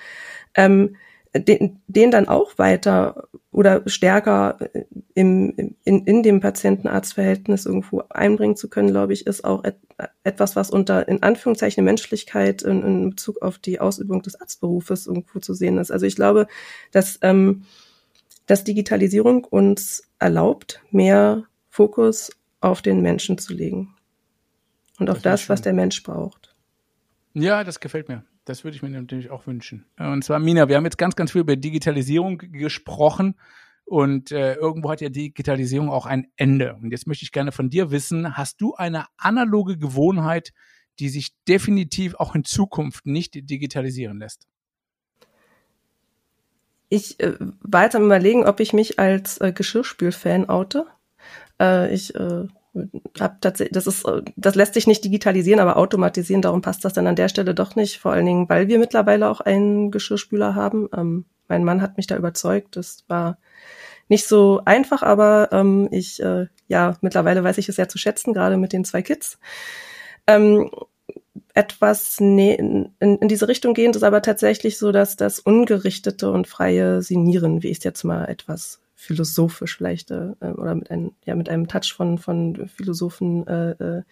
ähm, 0.55 0.95
den, 1.35 1.81
den 1.87 2.11
dann 2.11 2.27
auch 2.27 2.57
weiter 2.57 3.27
oder 3.51 3.83
stärker 3.87 4.57
äh, 4.73 4.83
im, 5.15 5.75
in, 5.83 6.05
in 6.05 6.23
dem 6.23 6.39
Patienten-Arzt-Verhältnis 6.39 7.65
irgendwo 7.65 8.03
einbringen 8.09 8.55
zu 8.55 8.69
können, 8.69 8.89
glaube 8.89 9.13
ich, 9.13 9.25
ist 9.25 9.43
auch 9.43 9.63
et, 9.63 9.77
etwas, 10.23 10.55
was 10.55 10.69
unter 10.69 11.07
in 11.07 11.23
Anführungszeichen 11.23 11.83
Menschlichkeit 11.83 12.61
in, 12.61 12.83
in 12.83 13.09
Bezug 13.11 13.41
auf 13.41 13.57
die 13.57 13.79
Ausübung 13.79 14.21
des 14.21 14.39
Arztberufes 14.39 15.07
irgendwo 15.07 15.39
zu 15.39 15.53
sehen 15.53 15.77
ist. 15.77 15.91
Also 15.91 16.05
ich 16.05 16.15
glaube, 16.15 16.47
dass, 16.91 17.17
ähm, 17.21 17.65
dass 18.45 18.63
Digitalisierung 18.63 19.43
uns 19.43 20.03
erlaubt, 20.19 20.81
mehr 20.91 21.45
Fokus 21.69 22.31
auf 22.61 22.81
den 22.81 23.01
Menschen 23.01 23.37
zu 23.37 23.53
legen 23.53 23.95
und 24.99 25.09
auf 25.09 25.21
das, 25.21 25.41
das 25.41 25.49
was 25.49 25.61
der 25.61 25.73
Mensch 25.73 26.03
braucht. 26.03 26.55
Ja, 27.33 27.63
das 27.63 27.79
gefällt 27.79 28.07
mir. 28.07 28.23
Das 28.45 28.63
würde 28.63 28.75
ich 28.75 28.83
mir 28.83 28.89
natürlich 28.89 29.29
auch 29.29 29.47
wünschen. 29.47 29.85
Und 29.97 30.23
zwar, 30.23 30.39
Mina, 30.39 30.67
wir 30.67 30.75
haben 30.75 30.83
jetzt 30.83 30.97
ganz, 30.97 31.15
ganz 31.15 31.31
viel 31.31 31.41
über 31.41 31.55
Digitalisierung 31.55 32.37
gesprochen. 32.37 33.35
Und 33.85 34.31
äh, 34.31 34.55
irgendwo 34.55 34.89
hat 34.91 35.01
ja 35.01 35.09
Digitalisierung 35.09 35.89
auch 35.89 36.05
ein 36.05 36.27
Ende. 36.35 36.75
Und 36.75 36.91
jetzt 36.91 37.07
möchte 37.07 37.23
ich 37.23 37.31
gerne 37.31 37.51
von 37.51 37.69
dir 37.69 37.91
wissen, 37.91 38.37
hast 38.37 38.61
du 38.61 38.75
eine 38.75 39.05
analoge 39.17 39.77
Gewohnheit, 39.77 40.51
die 40.99 41.09
sich 41.09 41.31
definitiv 41.47 42.15
auch 42.15 42.35
in 42.35 42.43
Zukunft 42.43 43.05
nicht 43.05 43.35
digitalisieren 43.35 44.19
lässt? 44.19 44.47
Ich 46.89 47.19
äh, 47.19 47.35
war 47.61 47.83
jetzt 47.83 47.95
am 47.95 48.05
überlegen, 48.05 48.45
ob 48.45 48.59
ich 48.59 48.73
mich 48.73 48.99
als 48.99 49.39
äh, 49.39 49.51
Geschirrspülfan 49.51 50.49
oute. 50.49 50.85
Äh, 51.59 51.93
ich 51.93 52.13
äh, 52.15 52.45
hab 53.19 53.41
tatsächlich, 53.41 53.73
das 53.73 53.87
ist, 53.87 54.05
das 54.35 54.55
lässt 54.55 54.73
sich 54.73 54.87
nicht 54.87 55.03
digitalisieren, 55.03 55.59
aber 55.59 55.77
automatisieren, 55.77 56.41
darum 56.41 56.61
passt 56.61 56.83
das 56.85 56.93
dann 56.93 57.07
an 57.07 57.15
der 57.15 57.29
Stelle 57.29 57.53
doch 57.53 57.75
nicht. 57.75 57.99
Vor 57.99 58.11
allen 58.11 58.25
Dingen, 58.25 58.49
weil 58.49 58.67
wir 58.67 58.79
mittlerweile 58.79 59.29
auch 59.29 59.41
einen 59.41 59.91
Geschirrspüler 59.91 60.55
haben. 60.55 60.89
Ähm, 60.95 61.25
mein 61.47 61.63
Mann 61.63 61.81
hat 61.81 61.97
mich 61.97 62.07
da 62.07 62.17
überzeugt. 62.17 62.75
Das 62.75 63.05
war 63.07 63.37
nicht 64.09 64.27
so 64.27 64.61
einfach, 64.65 65.03
aber 65.03 65.49
ähm, 65.51 65.87
ich, 65.91 66.21
äh, 66.21 66.47
ja, 66.67 66.97
mittlerweile 67.01 67.43
weiß 67.43 67.57
ich 67.57 67.69
es 67.69 67.75
sehr 67.75 67.89
zu 67.89 67.97
schätzen, 67.97 68.33
gerade 68.33 68.57
mit 68.57 68.73
den 68.73 68.85
zwei 68.85 69.01
Kids. 69.01 69.39
Ähm, 70.27 70.69
etwas 71.53 72.19
ne 72.19 72.55
in, 72.55 72.93
in 72.99 73.27
diese 73.27 73.47
Richtung 73.47 73.73
gehend 73.73 73.95
ist 73.95 74.03
aber 74.03 74.21
tatsächlich 74.21 74.77
so, 74.77 74.91
dass 74.91 75.15
das 75.15 75.39
ungerichtete 75.39 76.31
und 76.31 76.47
freie 76.47 77.01
Sinieren, 77.01 77.61
wie 77.63 77.69
ich 77.69 77.77
es 77.79 77.83
jetzt 77.83 78.03
mal 78.03 78.25
etwas 78.25 78.82
philosophisch 79.03 79.77
vielleicht 79.77 80.11
äh, 80.11 80.33
oder 80.39 80.75
mit 80.75 80.89
einem 80.89 81.11
ja 81.25 81.35
mit 81.35 81.49
einem 81.49 81.67
Touch 81.67 81.93
von 81.93 82.17
von 82.17 82.67
Philosophen 82.67 83.45
äh, 83.47 83.71
äh, 83.71 84.03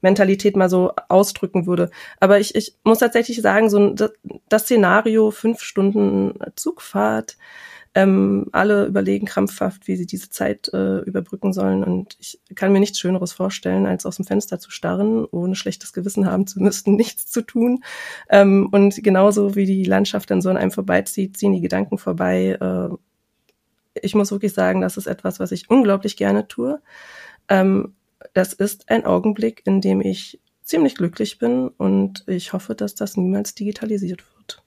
Mentalität 0.00 0.56
mal 0.56 0.70
so 0.70 0.92
ausdrücken 1.08 1.66
würde. 1.66 1.90
Aber 2.20 2.38
ich, 2.38 2.54
ich 2.54 2.76
muss 2.84 2.98
tatsächlich 2.98 3.42
sagen, 3.42 3.68
so 3.68 3.94
das 4.48 4.62
Szenario 4.62 5.32
fünf 5.32 5.60
Stunden 5.60 6.38
Zugfahrt, 6.54 7.36
ähm, 7.94 8.46
alle 8.52 8.86
überlegen 8.86 9.26
krampfhaft, 9.26 9.88
wie 9.88 9.96
sie 9.96 10.06
diese 10.06 10.30
Zeit 10.30 10.70
äh, 10.72 10.98
überbrücken 11.00 11.52
sollen. 11.52 11.82
Und 11.82 12.16
ich 12.20 12.40
kann 12.54 12.72
mir 12.72 12.80
nichts 12.80 13.00
Schöneres 13.00 13.32
vorstellen, 13.32 13.86
als 13.86 14.06
aus 14.06 14.16
dem 14.16 14.24
Fenster 14.24 14.58
zu 14.58 14.70
starren, 14.70 15.24
ohne 15.24 15.56
schlechtes 15.56 15.92
Gewissen 15.92 16.26
haben 16.26 16.46
zu 16.46 16.60
müssen, 16.60 16.94
nichts 16.96 17.26
zu 17.26 17.42
tun. 17.42 17.82
Ähm, 18.28 18.68
und 18.70 19.02
genauso 19.02 19.56
wie 19.56 19.66
die 19.66 19.84
Landschaft 19.84 20.30
dann 20.30 20.42
so 20.42 20.50
an 20.50 20.56
einem 20.56 20.70
vorbeizieht, 20.70 21.36
ziehen 21.36 21.52
die 21.52 21.60
Gedanken 21.60 21.98
vorbei. 21.98 22.58
Äh, 22.60 22.94
ich 24.02 24.14
muss 24.14 24.30
wirklich 24.30 24.52
sagen, 24.52 24.80
das 24.80 24.96
ist 24.96 25.06
etwas, 25.06 25.40
was 25.40 25.52
ich 25.52 25.70
unglaublich 25.70 26.16
gerne 26.16 26.48
tue. 26.48 26.80
Ähm, 27.48 27.94
das 28.34 28.52
ist 28.52 28.90
ein 28.90 29.04
Augenblick, 29.04 29.62
in 29.64 29.80
dem 29.80 30.00
ich 30.00 30.40
ziemlich 30.62 30.96
glücklich 30.96 31.38
bin 31.38 31.68
und 31.68 32.24
ich 32.26 32.52
hoffe, 32.52 32.74
dass 32.74 32.94
das 32.94 33.16
niemals 33.16 33.54
digitalisiert 33.54 34.22
wird. 34.36 34.62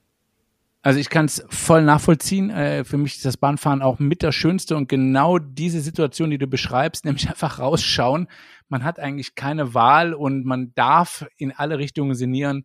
Also 0.84 0.98
ich 0.98 1.10
kann 1.10 1.26
es 1.26 1.44
voll 1.48 1.82
nachvollziehen. 1.82 2.50
Äh, 2.50 2.84
für 2.84 2.98
mich 2.98 3.14
ist 3.14 3.24
das 3.24 3.36
Bahnfahren 3.36 3.82
auch 3.82 4.00
mit 4.00 4.24
das 4.24 4.34
Schönste 4.34 4.76
und 4.76 4.88
genau 4.88 5.38
diese 5.38 5.80
Situation, 5.80 6.30
die 6.30 6.38
du 6.38 6.48
beschreibst, 6.48 7.04
nämlich 7.04 7.28
einfach 7.28 7.60
rausschauen. 7.60 8.26
Man 8.68 8.82
hat 8.82 8.98
eigentlich 8.98 9.36
keine 9.36 9.74
Wahl 9.74 10.12
und 10.12 10.44
man 10.44 10.74
darf 10.74 11.24
in 11.36 11.52
alle 11.52 11.78
Richtungen 11.78 12.16
sinnieren. 12.16 12.64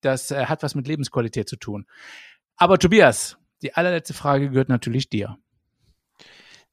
Das 0.00 0.30
äh, 0.30 0.46
hat 0.46 0.62
was 0.62 0.76
mit 0.76 0.86
Lebensqualität 0.86 1.48
zu 1.48 1.56
tun. 1.56 1.86
Aber 2.56 2.78
Tobias, 2.78 3.36
die 3.62 3.74
allerletzte 3.74 4.14
Frage 4.14 4.50
gehört 4.50 4.68
natürlich 4.68 5.10
dir. 5.10 5.36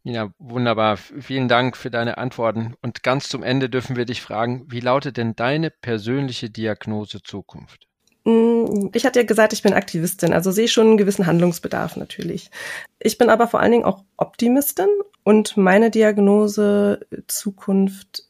Ja, 0.04 0.32
wunderbar. 0.38 0.98
Vielen 0.98 1.48
Dank 1.48 1.78
für 1.78 1.90
deine 1.90 2.18
Antworten. 2.18 2.76
Und 2.82 3.04
ganz 3.04 3.30
zum 3.30 3.42
Ende 3.42 3.70
dürfen 3.70 3.96
wir 3.96 4.06
dich 4.06 4.22
fragen, 4.22 4.66
wie 4.68 4.82
lautet 4.82 5.16
denn 5.16 5.36
deine 5.36 5.70
persönliche 5.70 6.50
Diagnose 6.50 7.22
Zukunft? 7.24 7.88
Mm, 8.26 8.90
ich 8.94 9.06
hatte 9.06 9.20
ja 9.20 9.26
gesagt, 9.26 9.54
ich 9.54 9.64
bin 9.64 9.74
Aktivistin, 9.74 10.34
also 10.34 10.52
sehe 10.52 10.68
schon 10.68 10.88
einen 10.88 10.98
gewissen 10.98 11.26
Handlungsbedarf 11.26 11.96
natürlich. 11.96 12.52
Ich 13.00 13.18
bin 13.18 13.30
aber 13.30 13.48
vor 13.48 13.62
allen 13.62 13.72
Dingen 13.72 13.86
auch 13.86 14.04
Optimistin 14.18 14.90
und 15.24 15.56
meine 15.56 15.90
Diagnose 15.90 17.00
Zukunft 17.28 18.24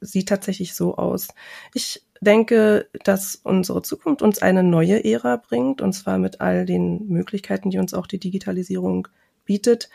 sieht 0.00 0.30
tatsächlich 0.30 0.74
so 0.74 0.96
aus. 0.96 1.28
Ich 1.74 2.02
denke, 2.22 2.88
dass 3.04 3.36
unsere 3.36 3.82
Zukunft 3.82 4.22
uns 4.22 4.40
eine 4.40 4.62
neue 4.62 5.04
Ära 5.04 5.36
bringt, 5.36 5.82
und 5.82 5.92
zwar 5.92 6.18
mit 6.18 6.40
all 6.40 6.64
den 6.64 7.08
Möglichkeiten, 7.08 7.70
die 7.70 7.78
uns 7.78 7.92
auch 7.92 8.06
die 8.06 8.18
Digitalisierung 8.18 9.08
bietet 9.44 9.90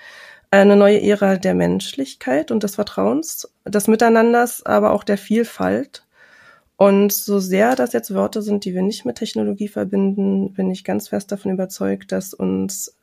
eine 0.52 0.76
neue 0.76 1.02
Ära 1.02 1.38
der 1.38 1.54
Menschlichkeit 1.54 2.52
und 2.52 2.64
des 2.64 2.76
Vertrauens, 2.76 3.52
des 3.66 3.88
Miteinanders, 3.88 4.66
aber 4.66 4.92
auch 4.92 5.04
der 5.04 5.18
Vielfalt. 5.18 6.06
Und 6.78 7.12
so 7.12 7.40
sehr 7.40 7.76
das 7.76 7.94
jetzt 7.94 8.14
Worte 8.14 8.42
sind, 8.42 8.64
die 8.64 8.74
wir 8.74 8.84
nicht 8.84 9.04
mit 9.04 9.18
Technologie 9.18 9.68
verbinden, 9.68 10.54
bin 10.54 10.70
ich 10.70 10.84
ganz 10.84 11.08
fest 11.08 11.32
davon 11.32 11.52
überzeugt, 11.52 12.12
dass 12.12 12.34
uns 12.34 12.96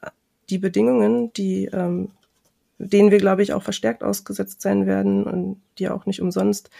die 0.48 0.58
Bedingungen, 0.58 1.32
die 1.32 1.66
ähm, 1.66 2.10
denen 2.78 3.10
wir, 3.10 3.18
glaube 3.18 3.42
ich, 3.42 3.52
auch 3.52 3.62
verstärkt 3.62 4.02
ausgesetzt 4.02 4.60
sein 4.60 4.86
werden 4.86 5.24
und 5.24 5.60
die 5.78 5.88
auch 5.88 6.06
nicht 6.06 6.20
umsonst 6.20 6.70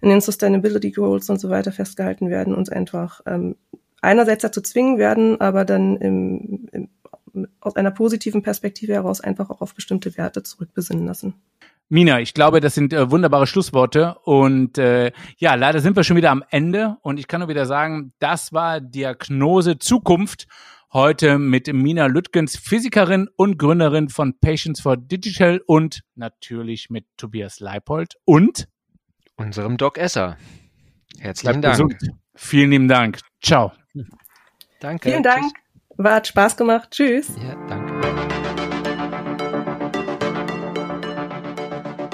in 0.00 0.08
den 0.08 0.20
Sustainability 0.20 0.90
Goals 0.90 1.30
und 1.30 1.40
so 1.40 1.50
weiter 1.50 1.72
festgehalten 1.72 2.28
werden, 2.28 2.54
uns 2.54 2.68
einfach 2.68 3.20
ähm, 3.26 3.56
einerseits 4.00 4.42
dazu 4.42 4.60
zwingen 4.60 4.98
werden, 4.98 5.40
aber 5.40 5.64
dann 5.64 5.96
im, 5.96 6.68
im 6.72 6.88
aus 7.60 7.76
einer 7.76 7.90
positiven 7.90 8.42
Perspektive 8.42 8.92
heraus 8.94 9.20
einfach 9.20 9.50
auch 9.50 9.60
auf 9.60 9.74
bestimmte 9.74 10.16
Werte 10.16 10.42
zurückbesinnen 10.42 11.06
lassen. 11.06 11.34
Mina, 11.88 12.20
ich 12.20 12.34
glaube, 12.34 12.60
das 12.60 12.74
sind 12.74 12.92
äh, 12.92 13.10
wunderbare 13.10 13.46
Schlussworte. 13.46 14.16
Und 14.24 14.78
äh, 14.78 15.12
ja, 15.36 15.54
leider 15.54 15.80
sind 15.80 15.96
wir 15.96 16.04
schon 16.04 16.16
wieder 16.16 16.30
am 16.30 16.42
Ende. 16.50 16.96
Und 17.02 17.18
ich 17.18 17.28
kann 17.28 17.40
nur 17.40 17.48
wieder 17.48 17.66
sagen, 17.66 18.12
das 18.18 18.52
war 18.52 18.80
Diagnose 18.80 19.78
Zukunft. 19.78 20.46
Heute 20.92 21.38
mit 21.38 21.72
Mina 21.72 22.06
Lüttgens, 22.06 22.56
Physikerin 22.56 23.28
und 23.36 23.58
Gründerin 23.58 24.08
von 24.08 24.38
Patients 24.38 24.80
for 24.80 24.96
Digital 24.96 25.60
und 25.66 26.02
natürlich 26.14 26.88
mit 26.88 27.06
Tobias 27.16 27.58
Leipold 27.58 28.14
und 28.24 28.68
unserem 29.34 29.76
Doc 29.76 29.98
Esser. 29.98 30.36
Herzlichen 31.18 31.62
Dank. 31.62 31.74
Gesund. 31.74 31.96
Vielen 32.36 32.70
lieben 32.70 32.88
Dank. 32.88 33.18
Ciao. 33.42 33.72
Danke. 34.78 35.08
Vielen 35.08 35.24
Dank. 35.24 35.42
Tschüss. 35.42 35.63
War, 35.96 36.16
hat 36.16 36.26
Spaß 36.26 36.56
gemacht. 36.56 36.90
Tschüss. 36.90 37.28
Ja, 37.36 37.54
danke. 37.68 37.94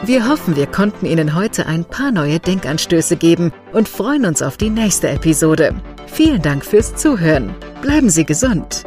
Wir 0.03 0.29
hoffen, 0.29 0.57
wir 0.57 0.67
konnten 0.67 1.07
Ihnen 1.07 1.37
heute 1.37 1.67
ein 1.67 1.85
paar 1.85 2.11
neue 2.11 2.41
Denkanstöße 2.41 3.17
geben 3.17 3.53
und 3.73 3.89
freuen 3.89 4.27
uns 4.27 4.43
auf 4.43 4.57
die 4.57 4.71
nächste 4.71 5.09
Episode. 5.09 5.75
Vielen 6.07 6.43
Dank 6.43 6.65
fürs 6.65 6.97
Zuhören. 6.97 7.55
Bleiben 7.81 8.11
Sie 8.11 8.25
gesund. 8.25 8.85